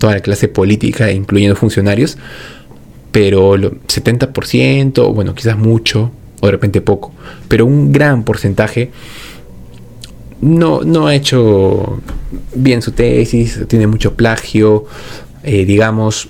toda 0.00 0.14
la 0.14 0.20
clase 0.20 0.48
política, 0.48 1.12
incluyendo 1.12 1.54
funcionarios, 1.54 2.18
pero 3.12 3.54
el 3.54 3.70
70%, 3.82 5.14
bueno, 5.14 5.36
quizás 5.36 5.56
mucho, 5.56 6.10
o 6.40 6.46
de 6.46 6.50
repente 6.50 6.80
poco, 6.80 7.14
pero 7.46 7.66
un 7.66 7.92
gran 7.92 8.24
porcentaje 8.24 8.90
no, 10.40 10.82
no 10.82 11.06
ha 11.06 11.14
hecho 11.14 12.00
bien 12.54 12.82
su 12.82 12.92
tesis, 12.92 13.60
tiene 13.68 13.86
mucho 13.86 14.14
plagio, 14.14 14.86
eh, 15.42 15.64
digamos, 15.64 16.28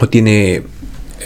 o 0.00 0.08
tiene 0.08 0.62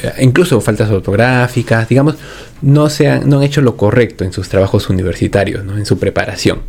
eh, 0.02 0.12
incluso 0.20 0.60
faltas 0.60 0.90
ortográficas, 0.90 1.88
digamos, 1.88 2.16
no, 2.62 2.90
se 2.90 3.08
han, 3.08 3.28
no 3.28 3.38
han 3.38 3.42
hecho 3.44 3.60
lo 3.60 3.76
correcto 3.76 4.24
en 4.24 4.32
sus 4.32 4.48
trabajos 4.48 4.88
universitarios, 4.88 5.64
¿no? 5.64 5.76
en 5.76 5.86
su 5.86 5.98
preparación. 5.98 6.62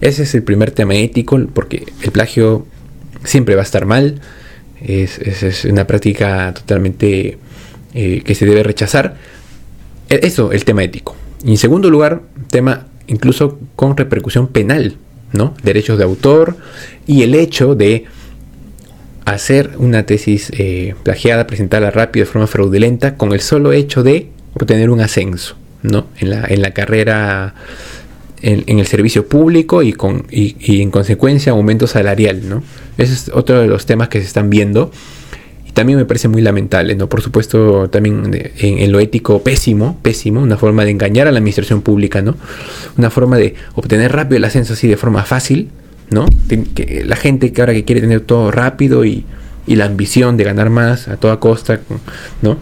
Ese 0.00 0.22
es 0.22 0.34
el 0.34 0.42
primer 0.42 0.70
tema 0.70 0.94
ético, 0.94 1.38
porque 1.52 1.86
el 2.02 2.10
plagio 2.10 2.66
siempre 3.24 3.54
va 3.54 3.62
a 3.62 3.64
estar 3.64 3.86
mal, 3.86 4.20
es, 4.80 5.18
es, 5.18 5.64
una 5.66 5.86
práctica 5.86 6.54
totalmente 6.54 7.38
eh, 7.94 8.22
que 8.24 8.34
se 8.34 8.46
debe 8.46 8.62
rechazar. 8.62 9.16
E, 10.08 10.20
eso, 10.22 10.52
el 10.52 10.64
tema 10.64 10.82
ético. 10.82 11.16
Y 11.44 11.50
en 11.52 11.58
segundo 11.58 11.90
lugar, 11.90 12.22
tema 12.48 12.86
incluso 13.10 13.58
con 13.76 13.96
repercusión 13.96 14.46
penal, 14.48 14.96
¿no? 15.32 15.54
Derechos 15.62 15.98
de 15.98 16.04
autor 16.04 16.56
y 17.06 17.22
el 17.22 17.34
hecho 17.34 17.74
de 17.74 18.04
hacer 19.24 19.72
una 19.78 20.06
tesis 20.06 20.50
eh, 20.56 20.94
plagiada, 21.02 21.46
presentarla 21.46 21.90
rápido 21.90 22.24
de 22.24 22.32
forma 22.32 22.46
fraudulenta, 22.46 23.16
con 23.16 23.32
el 23.32 23.40
solo 23.40 23.72
hecho 23.72 24.02
de 24.02 24.30
obtener 24.54 24.90
un 24.90 25.00
ascenso, 25.00 25.56
¿no? 25.82 26.06
En 26.18 26.30
la, 26.30 26.46
en 26.48 26.62
la 26.62 26.70
carrera, 26.72 27.54
en, 28.40 28.78
el 28.78 28.86
servicio 28.86 29.26
público 29.26 29.82
y, 29.82 29.92
con, 29.92 30.26
y, 30.30 30.56
y 30.60 30.80
en 30.80 30.90
consecuencia 30.90 31.52
aumento 31.52 31.86
salarial, 31.86 32.48
¿no? 32.48 32.62
Ese 32.96 33.12
es 33.12 33.30
otro 33.34 33.60
de 33.60 33.66
los 33.66 33.86
temas 33.86 34.08
que 34.08 34.20
se 34.20 34.26
están 34.26 34.50
viendo 34.50 34.90
también 35.72 35.98
me 35.98 36.04
parece 36.04 36.28
muy 36.28 36.42
lamentable, 36.42 36.94
¿no? 36.94 37.08
Por 37.08 37.22
supuesto, 37.22 37.88
también 37.90 38.52
en, 38.58 38.92
lo 38.92 39.00
ético 39.00 39.42
pésimo, 39.42 39.98
pésimo, 40.02 40.40
una 40.40 40.56
forma 40.56 40.84
de 40.84 40.90
engañar 40.90 41.28
a 41.28 41.32
la 41.32 41.38
administración 41.38 41.82
pública, 41.82 42.22
¿no? 42.22 42.36
Una 42.96 43.10
forma 43.10 43.36
de 43.36 43.54
obtener 43.74 44.12
rápido 44.12 44.36
el 44.36 44.44
ascenso 44.44 44.74
así 44.74 44.88
de 44.88 44.96
forma 44.96 45.24
fácil, 45.24 45.70
¿no? 46.10 46.26
La 47.04 47.16
gente 47.16 47.52
que 47.52 47.60
ahora 47.60 47.72
que 47.72 47.84
quiere 47.84 48.00
tener 48.00 48.20
todo 48.20 48.50
rápido 48.50 49.04
y, 49.04 49.24
y 49.66 49.76
la 49.76 49.84
ambición 49.84 50.36
de 50.36 50.44
ganar 50.44 50.70
más 50.70 51.08
a 51.08 51.16
toda 51.16 51.40
costa, 51.40 51.80
¿no? 52.42 52.58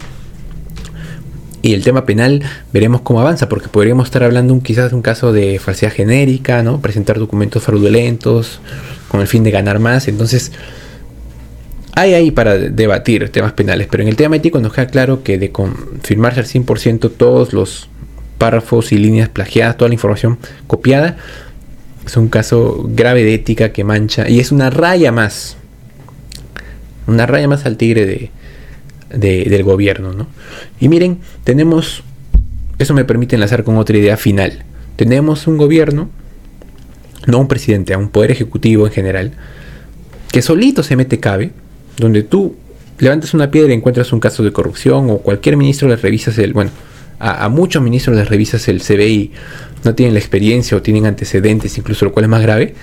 Y 1.61 1.73
el 1.73 1.83
tema 1.83 2.05
penal 2.05 2.41
veremos 2.71 3.01
cómo 3.01 3.19
avanza, 3.19 3.49
porque 3.49 3.67
podríamos 3.67 4.07
estar 4.07 4.23
hablando 4.23 4.53
un, 4.53 4.61
quizás 4.61 4.91
de 4.91 4.95
un 4.95 5.01
caso 5.01 5.33
de 5.33 5.59
falsedad 5.59 5.91
genérica, 5.91 6.63
¿no? 6.63 6.79
Presentar 6.79 7.19
documentos 7.19 7.63
fraudulentos 7.63 8.61
con 9.09 9.19
el 9.19 9.27
fin 9.27 9.43
de 9.43 9.51
ganar 9.51 9.79
más. 9.79 10.07
Entonces, 10.07 10.53
hay 11.95 12.13
ahí 12.13 12.31
para 12.31 12.57
debatir 12.57 13.29
temas 13.29 13.53
penales, 13.53 13.87
pero 13.89 14.03
en 14.03 14.09
el 14.09 14.15
tema 14.15 14.35
ético 14.35 14.59
nos 14.59 14.73
queda 14.73 14.87
claro 14.87 15.23
que 15.23 15.37
de 15.37 15.51
confirmarse 15.51 16.39
al 16.39 16.45
100% 16.45 17.11
todos 17.15 17.53
los 17.53 17.89
párrafos 18.37 18.91
y 18.91 18.97
líneas 18.97 19.29
plagiadas, 19.29 19.77
toda 19.77 19.89
la 19.89 19.95
información 19.95 20.37
copiada, 20.67 21.17
es 22.05 22.17
un 22.17 22.29
caso 22.29 22.87
grave 22.89 23.23
de 23.23 23.35
ética 23.35 23.71
que 23.71 23.83
mancha 23.83 24.29
y 24.29 24.39
es 24.39 24.51
una 24.51 24.69
raya 24.69 25.11
más, 25.11 25.57
una 27.05 27.25
raya 27.25 27.47
más 27.47 27.65
al 27.65 27.77
tigre 27.77 28.31
de, 29.09 29.45
del 29.49 29.63
gobierno. 29.63 30.13
¿no? 30.13 30.27
Y 30.79 30.87
miren, 30.87 31.19
tenemos, 31.43 32.03
eso 32.79 32.93
me 32.93 33.05
permite 33.05 33.35
enlazar 33.35 33.63
con 33.63 33.77
otra 33.77 33.97
idea 33.97 34.17
final. 34.17 34.63
Tenemos 34.95 35.47
un 35.47 35.57
gobierno, 35.57 36.09
no 37.27 37.39
un 37.39 37.47
presidente, 37.47 37.93
a 37.93 37.97
un 37.97 38.09
poder 38.09 38.31
ejecutivo 38.31 38.87
en 38.87 38.93
general, 38.93 39.33
que 40.31 40.41
solito 40.41 40.81
se 40.81 40.95
mete 40.95 41.19
cabe 41.19 41.51
donde 41.99 42.23
tú 42.23 42.55
levantas 42.97 43.33
una 43.33 43.51
piedra 43.51 43.71
y 43.71 43.75
encuentras 43.75 44.11
un 44.11 44.19
caso 44.19 44.43
de 44.43 44.51
corrupción 44.51 45.09
o 45.09 45.19
cualquier 45.19 45.57
ministro 45.57 45.87
le 45.87 45.95
revisas 45.95 46.37
el, 46.37 46.53
bueno, 46.53 46.71
a, 47.19 47.49
muchos 47.49 47.83
ministros 47.83 48.15
les 48.15 48.27
revisas 48.27 48.67
el 48.67 48.81
y 49.01 49.31
no 49.83 49.93
tienen 49.93 50.13
la 50.13 50.19
experiencia 50.19 50.77
o 50.77 50.81
tienen 50.81 51.05
antecedentes, 51.05 51.77
incluso 51.77 52.05
lo 52.05 52.11
cual 52.11 52.25
es 52.25 52.29
más 52.29 52.41
grave. 52.41 52.75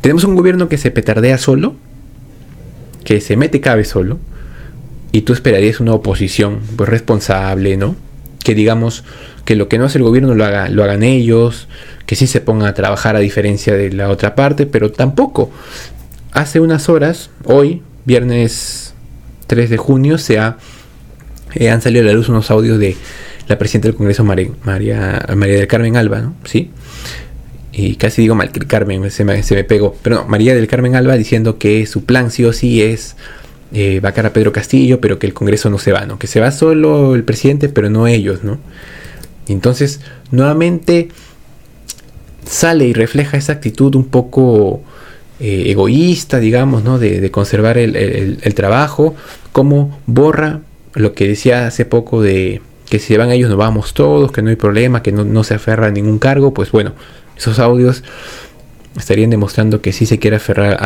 Tenemos 0.00 0.24
un 0.24 0.34
gobierno 0.34 0.68
que 0.68 0.78
se 0.78 0.90
petardea 0.90 1.36
solo, 1.38 1.74
que 3.04 3.20
se 3.20 3.36
mete 3.36 3.60
cabe 3.60 3.84
solo, 3.84 4.18
y 5.12 5.22
tú 5.22 5.32
esperarías 5.32 5.80
una 5.80 5.92
oposición 5.92 6.60
pues, 6.76 6.88
responsable, 6.88 7.76
¿no? 7.76 7.96
Que 8.42 8.54
digamos 8.54 9.04
que 9.44 9.56
lo 9.56 9.68
que 9.68 9.78
no 9.78 9.84
hace 9.84 9.98
el 9.98 10.04
gobierno 10.04 10.34
lo, 10.34 10.44
haga, 10.44 10.68
lo 10.68 10.82
hagan 10.84 11.02
ellos, 11.02 11.68
que 12.06 12.16
sí 12.16 12.26
se 12.26 12.40
pongan 12.40 12.68
a 12.68 12.74
trabajar 12.74 13.16
a 13.16 13.18
diferencia 13.18 13.74
de 13.74 13.92
la 13.92 14.08
otra 14.08 14.34
parte, 14.34 14.66
pero 14.66 14.90
tampoco. 14.90 15.50
Hace 16.32 16.60
unas 16.60 16.88
horas, 16.88 17.30
hoy, 17.44 17.82
viernes 18.04 18.94
3 19.46 19.70
de 19.70 19.76
junio 19.76 20.18
se 20.18 20.38
ha, 20.38 20.58
eh, 21.54 21.70
han 21.70 21.82
salido 21.82 22.04
a 22.04 22.06
la 22.06 22.12
luz 22.12 22.28
unos 22.28 22.50
audios 22.50 22.78
de 22.78 22.96
la 23.48 23.58
presidenta 23.58 23.88
del 23.88 23.96
Congreso, 23.96 24.22
María, 24.24 24.50
María, 24.62 25.24
del 25.26 25.66
Carmen 25.66 25.96
Alba, 25.96 26.20
¿no? 26.20 26.34
¿Sí? 26.44 26.70
Y 27.72 27.96
casi 27.96 28.22
digo 28.22 28.34
mal, 28.34 28.50
Carmen, 28.52 29.10
se 29.10 29.24
me, 29.24 29.42
se 29.42 29.54
me 29.54 29.64
pegó. 29.64 29.96
Pero 30.02 30.16
no, 30.16 30.24
María 30.26 30.54
del 30.54 30.68
Carmen 30.68 30.94
Alba 30.94 31.16
diciendo 31.16 31.58
que 31.58 31.86
su 31.86 32.04
plan 32.04 32.30
sí 32.30 32.44
o 32.44 32.52
sí 32.52 32.82
es 32.82 33.16
eh, 33.72 34.00
vacar 34.00 34.26
a 34.26 34.32
Pedro 34.32 34.52
Castillo, 34.52 35.00
pero 35.00 35.18
que 35.18 35.26
el 35.26 35.34
Congreso 35.34 35.70
no 35.70 35.78
se 35.78 35.92
va, 35.92 36.06
¿no? 36.06 36.18
Que 36.18 36.26
se 36.26 36.40
va 36.40 36.50
solo 36.52 37.14
el 37.14 37.24
presidente, 37.24 37.68
pero 37.68 37.90
no 37.90 38.06
ellos, 38.06 38.44
¿no? 38.44 38.58
entonces, 39.48 40.00
nuevamente 40.30 41.08
sale 42.46 42.86
y 42.86 42.92
refleja 42.92 43.36
esa 43.36 43.52
actitud 43.52 43.94
un 43.96 44.06
poco 44.06 44.82
eh, 45.40 45.70
egoísta, 45.70 46.38
digamos, 46.38 46.84
¿no? 46.84 46.98
de, 46.98 47.30
conservar 47.30 47.78
el, 47.78 48.54
trabajo, 48.54 49.14
como 49.52 49.98
borra 50.06 50.60
lo 50.94 51.14
que 51.14 51.26
decía 51.26 51.66
hace 51.66 51.86
poco 51.86 52.20
de 52.20 52.60
que 52.90 52.98
si 52.98 53.06
se 53.06 53.18
van 53.18 53.30
ellos 53.30 53.48
nos 53.48 53.56
vamos 53.56 53.94
todos, 53.94 54.32
que 54.32 54.42
no 54.42 54.50
hay 54.50 54.56
problema, 54.56 55.02
que 55.02 55.12
no, 55.12 55.44
se 55.44 55.54
aferra 55.54 55.86
a 55.86 55.90
ningún 55.90 56.18
cargo, 56.18 56.52
pues 56.52 56.72
bueno, 56.72 56.92
esos 57.38 57.58
audios 57.58 58.04
estarían 58.98 59.30
demostrando 59.30 59.80
que 59.80 59.92
sí 59.92 60.04
se 60.04 60.18
quiere 60.18 60.36
aferrar 60.36 60.76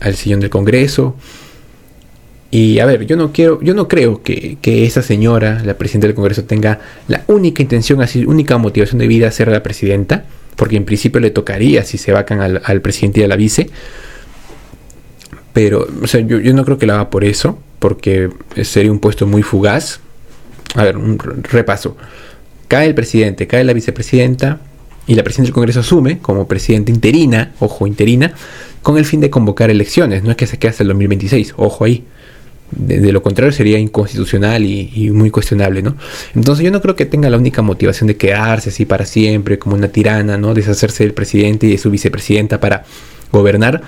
al 0.00 0.14
sillón 0.14 0.40
del 0.40 0.48
Congreso. 0.48 1.14
Y 2.50 2.78
a 2.78 2.86
ver, 2.86 3.06
yo 3.06 3.16
no 3.16 3.32
quiero, 3.32 3.60
yo 3.60 3.74
no 3.74 3.86
creo 3.86 4.22
que, 4.22 4.58
esa 4.62 5.02
señora, 5.02 5.62
la 5.62 5.74
presidenta 5.74 6.06
del 6.06 6.16
Congreso, 6.16 6.44
tenga 6.44 6.80
la 7.06 7.22
única 7.26 7.62
intención, 7.62 8.00
así, 8.00 8.24
única 8.24 8.56
motivación 8.56 8.98
de 8.98 9.08
vida 9.08 9.30
ser 9.30 9.48
la 9.48 9.62
presidenta 9.62 10.24
porque 10.60 10.76
en 10.76 10.84
principio 10.84 11.22
le 11.22 11.30
tocaría 11.30 11.84
si 11.84 11.96
se 11.96 12.12
vacan 12.12 12.60
al, 12.62 12.82
presidente 12.82 13.20
y 13.20 13.22
a 13.22 13.28
la 13.28 13.36
vice. 13.36 13.70
Pero, 15.54 15.88
o 16.02 16.06
sea, 16.06 16.20
yo, 16.20 16.38
no 16.52 16.66
creo 16.66 16.76
que 16.76 16.84
la 16.84 16.96
haga 16.96 17.08
por 17.08 17.24
eso, 17.24 17.58
porque 17.78 18.28
sería 18.62 18.92
un 18.92 18.98
puesto 18.98 19.26
muy 19.26 19.42
fugaz. 19.42 20.00
A 20.74 20.84
ver, 20.84 20.98
un 20.98 21.18
repaso. 21.18 21.96
Cae 22.68 22.88
el 22.88 22.94
presidente, 22.94 23.46
cae 23.46 23.64
la 23.64 23.72
vicepresidenta, 23.72 24.60
y 25.06 25.14
la 25.14 25.22
presidenta 25.22 25.46
del 25.46 25.54
Congreso 25.54 25.80
asume 25.80 26.18
como 26.18 26.46
presidenta 26.46 26.92
interina, 26.92 27.52
ojo, 27.58 27.86
interina, 27.86 28.34
con 28.82 28.98
el 28.98 29.06
fin 29.06 29.22
de 29.22 29.30
convocar 29.30 29.70
elecciones. 29.70 30.22
No 30.22 30.30
es 30.30 30.36
que 30.36 30.46
se 30.46 30.58
quede 30.58 30.72
hasta 30.72 30.82
el 30.82 30.88
2026, 30.88 31.54
ojo 31.56 31.86
ahí. 31.86 32.04
De, 32.70 33.12
lo 33.12 33.22
contrario 33.22 33.52
sería 33.52 33.78
inconstitucional 33.78 34.64
y, 34.64 35.10
muy 35.10 35.30
cuestionable, 35.30 35.82
¿no? 35.82 35.96
Entonces 36.34 36.64
yo 36.64 36.70
no 36.70 36.80
creo 36.80 36.94
que 36.94 37.04
tenga 37.04 37.28
la 37.28 37.36
única 37.36 37.62
motivación 37.62 38.06
de 38.06 38.16
quedarse 38.16 38.70
así 38.70 38.84
para 38.84 39.06
siempre, 39.06 39.58
como 39.58 39.74
una 39.74 39.88
tirana, 39.88 40.36
¿no? 40.38 40.54
Deshacerse 40.54 41.04
del 41.04 41.12
presidente 41.12 41.66
y 41.66 41.70
de 41.70 41.78
su 41.78 41.90
vicepresidenta 41.90 42.60
para 42.60 42.84
gobernar, 43.32 43.82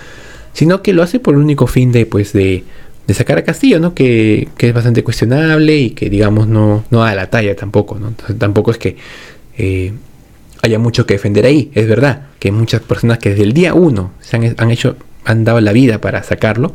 sino 0.53 0.83
que 0.83 0.93
lo 0.93 1.03
hace 1.03 1.21
por 1.21 1.35
el 1.35 1.41
único 1.41 1.67
fin 1.67 1.93
de, 1.93 2.07
pues, 2.07 2.33
de, 2.33 2.65
sacar 3.09 3.39
a 3.39 3.45
Castillo, 3.45 3.79
¿no? 3.79 3.95
Que, 3.95 4.49
es 4.59 4.75
bastante 4.75 5.05
cuestionable 5.05 5.77
y 5.77 5.91
que, 5.91 6.11
digamos, 6.11 6.49
no, 6.49 6.85
no 6.91 7.01
da 7.01 7.15
la 7.15 7.31
talla 7.31 7.55
tampoco, 7.55 7.99
¿no? 7.99 8.09
Entonces 8.09 8.39
tampoco 8.39 8.73
es 8.73 8.79
que 8.79 8.97
eh, 9.59 9.93
haya 10.63 10.79
mucho 10.79 11.07
que 11.07 11.15
defender 11.15 11.47
ahí. 11.47 11.71
Es 11.75 11.87
verdad 11.87 12.29
que 12.39 12.51
muchas 12.51 12.81
personas 12.81 13.19
que 13.19 13.31
desde 13.31 13.45
el 13.45 13.53
día 13.53 13.75
uno 13.75 14.13
se 14.21 14.37
han, 14.37 14.55
han 14.57 14.71
hecho, 14.71 14.97
han 15.25 15.45
dado 15.45 15.61
la 15.61 15.73
vida 15.73 16.01
para 16.01 16.23
sacarlo, 16.23 16.75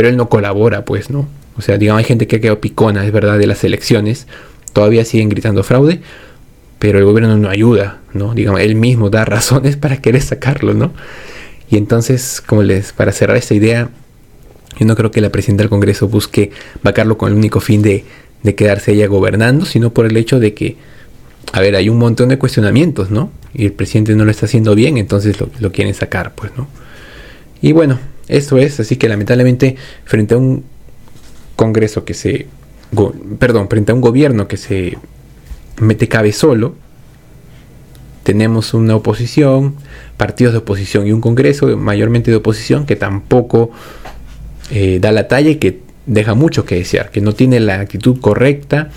pero 0.00 0.08
él 0.08 0.16
no 0.16 0.30
colabora, 0.30 0.86
pues, 0.86 1.10
¿no? 1.10 1.28
O 1.58 1.60
sea, 1.60 1.76
digamos, 1.76 1.98
hay 1.98 2.06
gente 2.06 2.26
que 2.26 2.36
ha 2.36 2.40
quedado 2.40 2.58
picona, 2.58 3.04
es 3.04 3.12
verdad, 3.12 3.38
de 3.38 3.46
las 3.46 3.62
elecciones, 3.64 4.26
todavía 4.72 5.04
siguen 5.04 5.28
gritando 5.28 5.62
fraude, 5.62 6.00
pero 6.78 6.98
el 6.98 7.04
gobierno 7.04 7.36
no 7.36 7.50
ayuda, 7.50 8.00
¿no? 8.14 8.32
Digamos, 8.32 8.62
él 8.62 8.76
mismo 8.76 9.10
da 9.10 9.24
razones 9.26 9.76
para 9.76 9.98
querer 9.98 10.22
sacarlo, 10.22 10.72
¿no? 10.72 10.94
Y 11.70 11.76
entonces, 11.76 12.40
como 12.40 12.62
les, 12.62 12.94
para 12.94 13.12
cerrar 13.12 13.36
esta 13.36 13.52
idea, 13.52 13.90
yo 14.78 14.86
no 14.86 14.96
creo 14.96 15.10
que 15.10 15.20
la 15.20 15.28
presidenta 15.28 15.64
del 15.64 15.68
Congreso 15.68 16.08
busque 16.08 16.50
vacarlo 16.82 17.18
con 17.18 17.30
el 17.32 17.36
único 17.36 17.60
fin 17.60 17.82
de, 17.82 18.06
de 18.42 18.54
quedarse 18.54 18.92
ella 18.92 19.06
gobernando, 19.06 19.66
sino 19.66 19.92
por 19.92 20.06
el 20.06 20.16
hecho 20.16 20.40
de 20.40 20.54
que, 20.54 20.78
a 21.52 21.60
ver, 21.60 21.76
hay 21.76 21.90
un 21.90 21.98
montón 21.98 22.30
de 22.30 22.38
cuestionamientos, 22.38 23.10
¿no? 23.10 23.30
Y 23.52 23.66
el 23.66 23.74
presidente 23.74 24.14
no 24.14 24.24
lo 24.24 24.30
está 24.30 24.46
haciendo 24.46 24.74
bien, 24.74 24.96
entonces 24.96 25.38
lo, 25.38 25.50
lo 25.58 25.72
quieren 25.72 25.92
sacar, 25.92 26.34
pues, 26.34 26.52
¿no? 26.56 26.68
Y 27.60 27.72
bueno, 27.72 27.98
eso 28.30 28.58
es, 28.58 28.80
así 28.80 28.96
que 28.96 29.08
lamentablemente 29.08 29.76
frente 30.04 30.34
a 30.34 30.38
un 30.38 30.64
Congreso 31.56 32.04
que 32.04 32.14
se, 32.14 32.46
perdón, 33.38 33.68
frente 33.68 33.92
a 33.92 33.94
un 33.94 34.00
gobierno 34.00 34.48
que 34.48 34.56
se 34.56 34.96
mete 35.80 36.08
cabe 36.08 36.32
solo, 36.32 36.74
tenemos 38.22 38.74
una 38.74 38.96
oposición, 38.96 39.74
partidos 40.16 40.52
de 40.52 40.58
oposición 40.60 41.06
y 41.06 41.12
un 41.12 41.20
Congreso 41.20 41.76
mayormente 41.76 42.30
de 42.30 42.38
oposición 42.38 42.86
que 42.86 42.96
tampoco 42.96 43.70
eh, 44.70 44.98
da 45.00 45.12
la 45.12 45.28
talla 45.28 45.50
y 45.50 45.56
que 45.56 45.80
deja 46.06 46.34
mucho 46.34 46.64
que 46.64 46.76
desear, 46.76 47.10
que 47.10 47.20
no 47.20 47.34
tiene 47.34 47.60
la 47.60 47.80
actitud 47.80 48.20
correcta, 48.20 48.90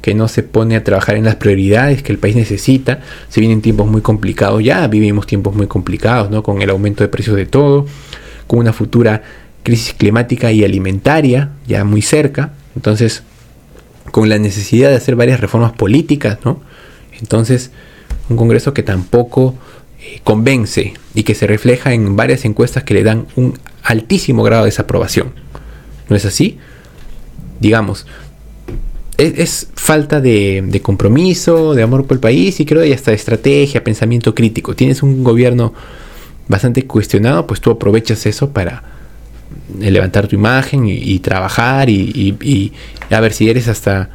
que 0.00 0.14
no 0.14 0.28
se 0.28 0.42
pone 0.42 0.76
a 0.76 0.84
trabajar 0.84 1.16
en 1.16 1.24
las 1.24 1.36
prioridades 1.36 2.02
que 2.02 2.12
el 2.12 2.18
país 2.18 2.36
necesita. 2.36 3.00
Se 3.30 3.40
vienen 3.40 3.62
tiempos 3.62 3.86
muy 3.86 4.02
complicados, 4.02 4.62
ya 4.62 4.86
vivimos 4.86 5.26
tiempos 5.26 5.54
muy 5.54 5.66
complicados, 5.66 6.30
¿no? 6.30 6.42
Con 6.42 6.60
el 6.60 6.68
aumento 6.68 7.02
de 7.02 7.08
precios 7.08 7.36
de 7.36 7.46
todo, 7.46 7.86
con 8.46 8.58
una 8.60 8.72
futura 8.72 9.22
crisis 9.62 9.94
climática 9.94 10.52
y 10.52 10.64
alimentaria 10.64 11.50
ya 11.66 11.84
muy 11.84 12.02
cerca. 12.02 12.52
Entonces, 12.76 13.22
con 14.10 14.28
la 14.28 14.38
necesidad 14.38 14.90
de 14.90 14.96
hacer 14.96 15.16
varias 15.16 15.40
reformas 15.40 15.72
políticas, 15.72 16.38
¿no? 16.44 16.60
Entonces, 17.20 17.70
un 18.28 18.36
Congreso 18.36 18.74
que 18.74 18.82
tampoco 18.82 19.54
eh, 20.00 20.20
convence 20.24 20.94
y 21.14 21.22
que 21.22 21.34
se 21.34 21.46
refleja 21.46 21.92
en 21.92 22.16
varias 22.16 22.44
encuestas 22.44 22.84
que 22.84 22.94
le 22.94 23.02
dan 23.02 23.26
un 23.36 23.58
altísimo 23.82 24.42
grado 24.42 24.64
de 24.64 24.70
desaprobación. 24.70 25.32
¿No 26.08 26.16
es 26.16 26.24
así? 26.24 26.58
Digamos, 27.60 28.06
es, 29.16 29.68
falta 29.74 30.20
de, 30.20 30.80
compromiso, 30.82 31.74
de 31.74 31.82
amor 31.82 32.06
por 32.06 32.16
el 32.16 32.20
país 32.20 32.60
y 32.60 32.66
creo 32.66 32.82
que 32.82 32.92
hasta 32.92 33.12
estrategia, 33.12 33.84
pensamiento 33.84 34.34
crítico. 34.34 34.74
Tienes 34.74 35.02
un 35.02 35.22
gobierno 35.22 35.72
bastante 36.48 36.86
cuestionado, 36.86 37.46
pues 37.46 37.60
tú 37.60 37.70
aprovechas 37.70 38.26
eso 38.26 38.50
para 38.50 38.82
eh, 39.80 39.90
levantar 39.90 40.26
tu 40.28 40.36
imagen 40.36 40.86
y, 40.86 41.18
trabajar 41.20 41.88
y, 41.88 42.72
a 43.10 43.20
ver 43.20 43.32
si 43.32 43.48
eres 43.48 43.68
hasta 43.68 44.10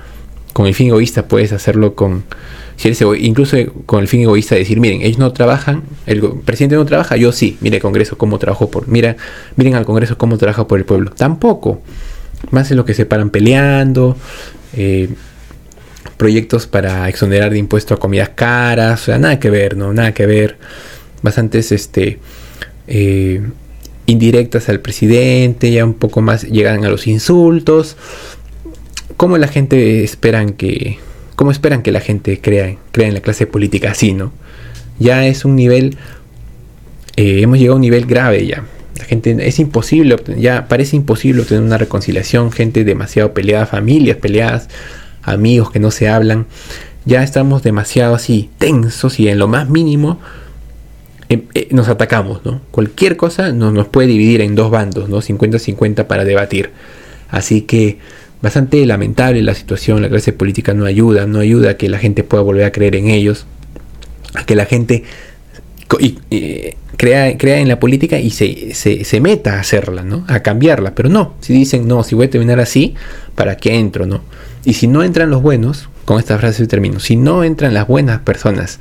con 0.54 0.68
el 0.68 0.76
fin 0.76 0.88
egoísta 0.88 1.28
puedes 1.28 1.54
hacerlo 1.54 1.96
con 1.96 2.24
si 2.76 2.88
eres 2.88 3.02
incluso 3.20 3.58
con 3.86 4.02
el 4.02 4.08
fin 4.08 4.22
egoísta 4.22 4.56
de 4.56 4.60
decir 4.60 4.80
miren 4.80 5.02
ellos 5.02 5.18
no 5.18 5.32
trabajan 5.32 5.84
el 6.06 6.22
presidente 6.44 6.76
no 6.76 6.86
trabaja 6.86 7.15
yo 7.18 7.32
sí 7.32 7.58
mire 7.62 7.78
el 7.78 7.82
Congreso 7.82 8.18
cómo 8.18 8.39
trabajo 8.39 8.70
por 8.70 8.88
mira 8.88 9.15
miren 9.56 9.76
al 9.76 9.86
Congreso 9.86 10.18
cómo 10.18 10.38
trabaja 10.38 10.68
por 10.68 10.80
el 10.80 10.86
pueblo 10.86 11.12
tampoco 11.12 11.82
más 12.52 12.70
es 12.72 12.78
lo 12.78 12.84
que 12.84 12.94
se 12.94 13.06
paran 13.06 13.30
peleando 13.30 14.18
eh, 14.76 15.10
proyectos 16.18 16.68
para 16.68 17.08
exonerar 17.10 17.52
de 17.52 17.60
impuesto 17.60 17.94
a 17.94 18.00
comidas 18.00 18.30
caras 18.30 19.04
o 19.04 19.06
sea 19.06 19.20
nada 19.20 19.39
que 19.39 19.50
ver 19.50 19.78
no 19.78 19.94
nada 19.94 20.13
que 20.13 20.26
ver 20.26 20.58
bastantes 21.21 21.71
este, 21.71 22.19
eh, 22.88 23.41
indirectas 24.05 24.69
al 24.69 24.79
presidente, 24.79 25.71
ya 25.71 25.86
un 25.86 25.93
poco 25.93 26.21
más 26.21 26.43
llegan 26.43 26.84
a 26.86 26.89
los 26.89 27.08
insultos. 27.08 27.95
¿Cómo 29.17 29.38
la 29.38 29.47
gente 29.47 30.03
esperan 30.03 30.53
que, 30.53 30.97
cómo 31.36 31.51
esperan 31.51 31.84
que 31.84 31.91
la 31.91 31.99
gente 32.01 32.39
crea, 32.41 32.75
crea 32.91 33.08
en 33.08 33.13
la 33.13 33.21
clase 33.21 33.45
política 33.45 33.91
así, 33.91 34.13
no? 34.13 34.32
Ya 34.97 35.25
es 35.27 35.45
un 35.45 35.55
nivel, 35.55 35.97
eh, 37.15 37.41
hemos 37.41 37.60
llegado 37.60 37.73
a 37.73 37.75
un 37.75 37.82
nivel 37.82 38.05
grave 38.05 38.45
ya. 38.45 38.65
La 38.97 39.05
gente 39.05 39.38
es 39.47 39.60
imposible, 39.60 40.17
ya 40.38 40.67
parece 40.67 40.95
imposible 40.95 41.41
obtener 41.41 41.63
una 41.63 41.77
reconciliación, 41.77 42.51
gente 42.51 42.84
demasiado 42.84 43.34
peleada, 43.34 43.65
familias 43.65 44.17
peleadas, 44.17 44.67
amigos 45.21 45.71
que 45.71 45.79
no 45.79 45.91
se 45.91 46.10
hablan. 46.10 46.47
Ya 47.05 47.23
estamos 47.23 47.63
demasiado 47.63 48.15
así 48.15 48.49
tensos 48.58 49.19
y 49.19 49.29
en 49.29 49.39
lo 49.39 49.47
más 49.47 49.69
mínimo 49.69 50.19
Em, 51.32 51.44
eh, 51.54 51.68
nos 51.70 51.88
atacamos, 51.89 52.44
¿no? 52.44 52.60
Cualquier 52.72 53.15
cosa 53.15 53.52
nos, 53.52 53.88
puede 53.88 54.08
dividir 54.08 54.42
en 54.42 54.56
dos 54.56 54.72
bandos, 54.72 55.10
¿no? 55.10 55.22
50-50 55.22 56.08
para 56.08 56.26
debatir. 56.26 56.72
Así 57.30 57.62
que 57.62 58.00
bastante 58.42 58.84
lamentable 58.88 59.44
la 59.44 59.54
situación, 59.54 60.02
la 60.02 60.10
clase 60.10 60.34
política 60.34 60.74
no 60.74 60.86
ayuda, 60.86 61.28
no 61.28 61.39
ayuda 61.39 61.72
a 61.72 61.78
que 61.78 61.88
la 61.88 62.00
gente 62.00 62.24
pueda 62.24 62.42
volver 62.42 62.65
a 62.65 62.72
creer 62.72 62.96
en 62.96 63.10
ellos, 63.10 63.46
a 64.34 64.44
que 64.44 64.56
la 64.56 64.65
gente 64.65 65.04
crea, 66.98 67.38
crea, 67.38 67.60
en 67.60 67.68
la 67.68 67.80
política 67.80 68.20
y 68.20 68.32
se, 68.32 68.74
se, 68.74 69.22
meta 69.22 69.58
a 69.58 69.60
hacerla, 69.60 70.04
¿no? 70.04 70.26
A 70.28 70.39
cambiarla, 70.39 70.96
pero 70.96 71.10
no, 71.10 71.36
si 71.42 71.54
dicen, 71.54 71.88
no, 71.88 72.04
si 72.04 72.15
voy 72.15 72.26
a 72.26 72.30
terminar 72.30 72.60
así, 72.60 72.96
¿para 73.36 73.58
qué 73.58 73.76
entro, 73.76 74.08
no? 74.08 74.22
Y 74.65 74.74
si 74.74 74.88
no 74.88 75.04
entran 75.04 75.30
los 75.30 75.44
buenos, 75.44 75.89
con 76.06 76.20
esta 76.20 76.39
frase 76.39 76.65
termino, 76.65 77.00
si 77.00 77.15
no 77.15 77.44
entran 77.44 77.74
las 77.76 77.88
buenas 77.88 78.20
personas 78.22 78.80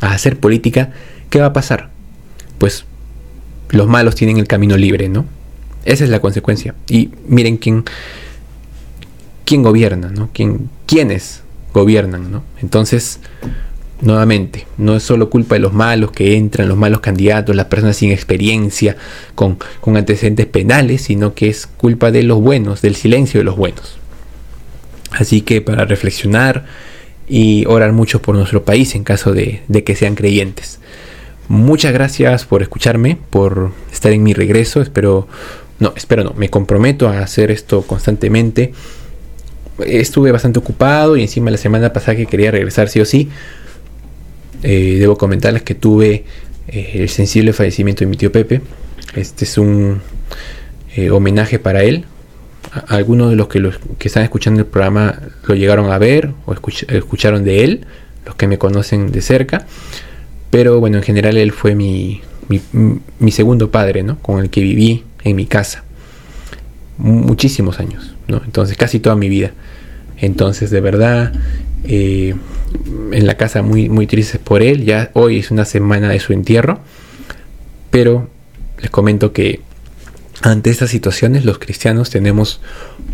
a 0.00 0.12
hacer 0.12 0.38
política, 0.38 0.90
¿qué 1.30 1.40
va 1.40 1.46
a 1.46 1.52
pasar? 1.52 1.90
Pues 2.58 2.84
los 3.70 3.88
malos 3.88 4.14
tienen 4.14 4.38
el 4.38 4.46
camino 4.46 4.76
libre, 4.76 5.08
¿no? 5.08 5.26
Esa 5.84 6.04
es 6.04 6.10
la 6.10 6.20
consecuencia. 6.20 6.74
Y 6.88 7.10
miren 7.28 7.56
quién, 7.56 7.84
quién 9.44 9.62
gobierna, 9.62 10.10
¿no? 10.10 10.30
¿Quién, 10.32 10.68
¿Quiénes 10.86 11.42
gobiernan, 11.72 12.30
¿no? 12.30 12.42
Entonces, 12.60 13.20
nuevamente, 14.00 14.66
no 14.78 14.96
es 14.96 15.02
solo 15.02 15.30
culpa 15.30 15.54
de 15.54 15.60
los 15.60 15.72
malos 15.72 16.10
que 16.10 16.36
entran, 16.36 16.68
los 16.68 16.76
malos 16.76 17.00
candidatos, 17.00 17.54
las 17.54 17.66
personas 17.66 17.96
sin 17.96 18.10
experiencia, 18.10 18.96
con, 19.34 19.58
con 19.80 19.96
antecedentes 19.96 20.46
penales, 20.46 21.02
sino 21.02 21.34
que 21.34 21.48
es 21.48 21.66
culpa 21.66 22.10
de 22.10 22.22
los 22.22 22.40
buenos, 22.40 22.82
del 22.82 22.96
silencio 22.96 23.40
de 23.40 23.44
los 23.44 23.56
buenos. 23.56 23.98
Así 25.12 25.40
que 25.40 25.60
para 25.60 25.84
reflexionar 25.84 26.64
y 27.28 27.64
orar 27.66 27.92
mucho 27.92 28.22
por 28.22 28.34
nuestro 28.34 28.64
país 28.64 28.94
en 28.94 29.04
caso 29.04 29.32
de, 29.32 29.62
de 29.68 29.84
que 29.84 29.96
sean 29.96 30.14
creyentes. 30.14 30.80
Muchas 31.48 31.92
gracias 31.92 32.44
por 32.44 32.62
escucharme, 32.62 33.18
por 33.30 33.70
estar 33.92 34.10
en 34.12 34.22
mi 34.22 34.32
regreso. 34.32 34.82
Espero, 34.82 35.28
no, 35.78 35.92
espero 35.96 36.24
no, 36.24 36.32
me 36.32 36.48
comprometo 36.50 37.08
a 37.08 37.20
hacer 37.20 37.52
esto 37.52 37.82
constantemente. 37.82 38.72
Estuve 39.78 40.32
bastante 40.32 40.58
ocupado 40.58 41.16
y 41.16 41.22
encima 41.22 41.50
la 41.50 41.56
semana 41.56 41.92
pasada 41.92 42.16
que 42.16 42.26
quería 42.26 42.50
regresar 42.50 42.88
sí 42.88 43.00
o 43.00 43.04
sí. 43.04 43.28
Eh, 44.64 44.96
debo 44.98 45.16
comentarles 45.16 45.62
que 45.62 45.74
tuve 45.76 46.24
eh, 46.66 46.90
el 46.94 47.08
sensible 47.08 47.52
fallecimiento 47.52 48.00
de 48.00 48.06
mi 48.06 48.16
tío 48.16 48.32
Pepe. 48.32 48.62
Este 49.14 49.44
es 49.44 49.56
un 49.56 50.00
eh, 50.96 51.10
homenaje 51.10 51.60
para 51.60 51.84
él. 51.84 52.06
algunos 52.88 53.30
de 53.30 53.36
los 53.36 53.46
que, 53.46 53.60
los 53.60 53.78
que 53.98 54.08
están 54.08 54.24
escuchando 54.24 54.60
el 54.60 54.66
programa 54.66 55.20
lo 55.44 55.54
llegaron 55.54 55.92
a 55.92 55.98
ver 55.98 56.32
o 56.44 56.54
escucharon 56.54 57.44
de 57.44 57.62
él, 57.62 57.86
los 58.24 58.34
que 58.34 58.48
me 58.48 58.58
conocen 58.58 59.12
de 59.12 59.20
cerca. 59.20 59.66
Pero 60.50 60.80
bueno, 60.80 60.98
en 60.98 61.02
general 61.02 61.36
él 61.36 61.52
fue 61.52 61.74
mi, 61.74 62.22
mi, 63.18 63.30
segundo 63.30 63.70
padre, 63.70 64.02
¿no? 64.02 64.18
Con 64.20 64.40
el 64.40 64.50
que 64.50 64.60
viví 64.60 65.04
en 65.24 65.36
mi 65.36 65.46
casa. 65.46 65.84
Muchísimos 66.98 67.80
años, 67.80 68.14
¿no? 68.28 68.40
Entonces 68.44 68.76
casi 68.76 69.00
toda 69.00 69.16
mi 69.16 69.28
vida. 69.28 69.52
Entonces 70.18 70.70
de 70.70 70.80
verdad, 70.80 71.32
eh, 71.84 72.34
en 73.12 73.26
la 73.26 73.36
casa 73.36 73.62
muy, 73.62 73.88
muy 73.88 74.06
tristes 74.06 74.40
por 74.40 74.62
él. 74.62 74.84
Ya 74.84 75.10
hoy 75.14 75.38
es 75.38 75.50
una 75.50 75.64
semana 75.64 76.08
de 76.08 76.20
su 76.20 76.32
entierro. 76.32 76.80
Pero 77.90 78.28
les 78.80 78.90
comento 78.90 79.32
que 79.32 79.60
ante 80.42 80.70
estas 80.70 80.90
situaciones 80.90 81.44
los 81.44 81.58
cristianos 81.58 82.10
tenemos 82.10 82.60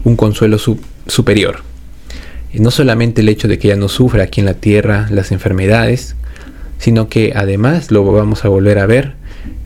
un 0.04 0.16
consuelo 0.16 0.58
superior. 1.06 1.60
Y 2.52 2.60
no 2.60 2.70
solamente 2.70 3.22
el 3.22 3.28
hecho 3.28 3.48
de 3.48 3.58
que 3.58 3.68
ya 3.68 3.76
no 3.76 3.88
sufra 3.88 4.24
aquí 4.24 4.40
en 4.40 4.46
la 4.46 4.54
tierra 4.54 5.06
las 5.10 5.32
enfermedades, 5.32 6.16
sino 6.82 7.08
que 7.08 7.32
además 7.36 7.92
lo 7.92 8.04
vamos 8.04 8.44
a 8.44 8.48
volver 8.48 8.80
a 8.80 8.86
ver 8.86 9.14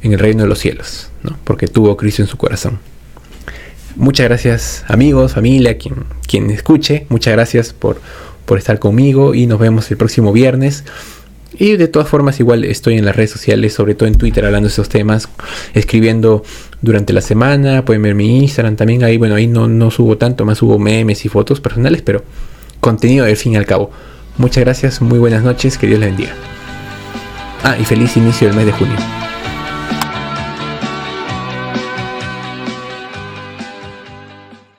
en 0.02 0.12
el 0.12 0.18
reino 0.18 0.42
de 0.42 0.48
los 0.50 0.58
cielos, 0.58 1.08
¿no? 1.22 1.34
porque 1.44 1.66
tuvo 1.66 1.96
Cristo 1.96 2.20
en 2.20 2.28
su 2.28 2.36
corazón. 2.36 2.78
Muchas 3.96 4.26
gracias 4.28 4.84
amigos, 4.86 5.32
familia, 5.32 5.78
quien, 5.78 5.94
quien 6.28 6.50
escuche. 6.50 7.06
Muchas 7.08 7.32
gracias 7.32 7.72
por, 7.72 8.02
por 8.44 8.58
estar 8.58 8.78
conmigo 8.78 9.34
y 9.34 9.46
nos 9.46 9.58
vemos 9.58 9.90
el 9.90 9.96
próximo 9.96 10.30
viernes. 10.30 10.84
Y 11.58 11.78
de 11.78 11.88
todas 11.88 12.06
formas 12.06 12.38
igual 12.38 12.64
estoy 12.64 12.98
en 12.98 13.06
las 13.06 13.16
redes 13.16 13.30
sociales, 13.30 13.72
sobre 13.72 13.94
todo 13.94 14.08
en 14.08 14.16
Twitter 14.16 14.44
hablando 14.44 14.68
de 14.68 14.72
esos 14.72 14.90
temas, 14.90 15.30
escribiendo 15.72 16.42
durante 16.82 17.14
la 17.14 17.22
semana, 17.22 17.82
pueden 17.86 18.02
ver 18.02 18.14
mi 18.14 18.40
Instagram 18.40 18.76
también, 18.76 19.04
ahí 19.04 19.16
bueno, 19.16 19.36
ahí 19.36 19.46
no, 19.46 19.68
no 19.68 19.90
subo 19.90 20.18
tanto, 20.18 20.44
más 20.44 20.58
subo 20.58 20.78
memes 20.78 21.24
y 21.24 21.30
fotos 21.30 21.62
personales, 21.62 22.02
pero 22.02 22.22
contenido 22.80 23.24
del 23.24 23.38
fin 23.38 23.54
y 23.54 23.56
al 23.56 23.64
cabo. 23.64 23.90
Muchas 24.36 24.64
gracias, 24.64 25.00
muy 25.00 25.18
buenas 25.18 25.42
noches, 25.42 25.78
que 25.78 25.86
Dios 25.86 25.98
les 25.98 26.10
bendiga. 26.10 26.55
Ah, 27.62 27.76
y 27.78 27.84
feliz 27.84 28.16
inicio 28.16 28.48
del 28.48 28.56
mes 28.56 28.66
de 28.66 28.72
junio. 28.72 29.25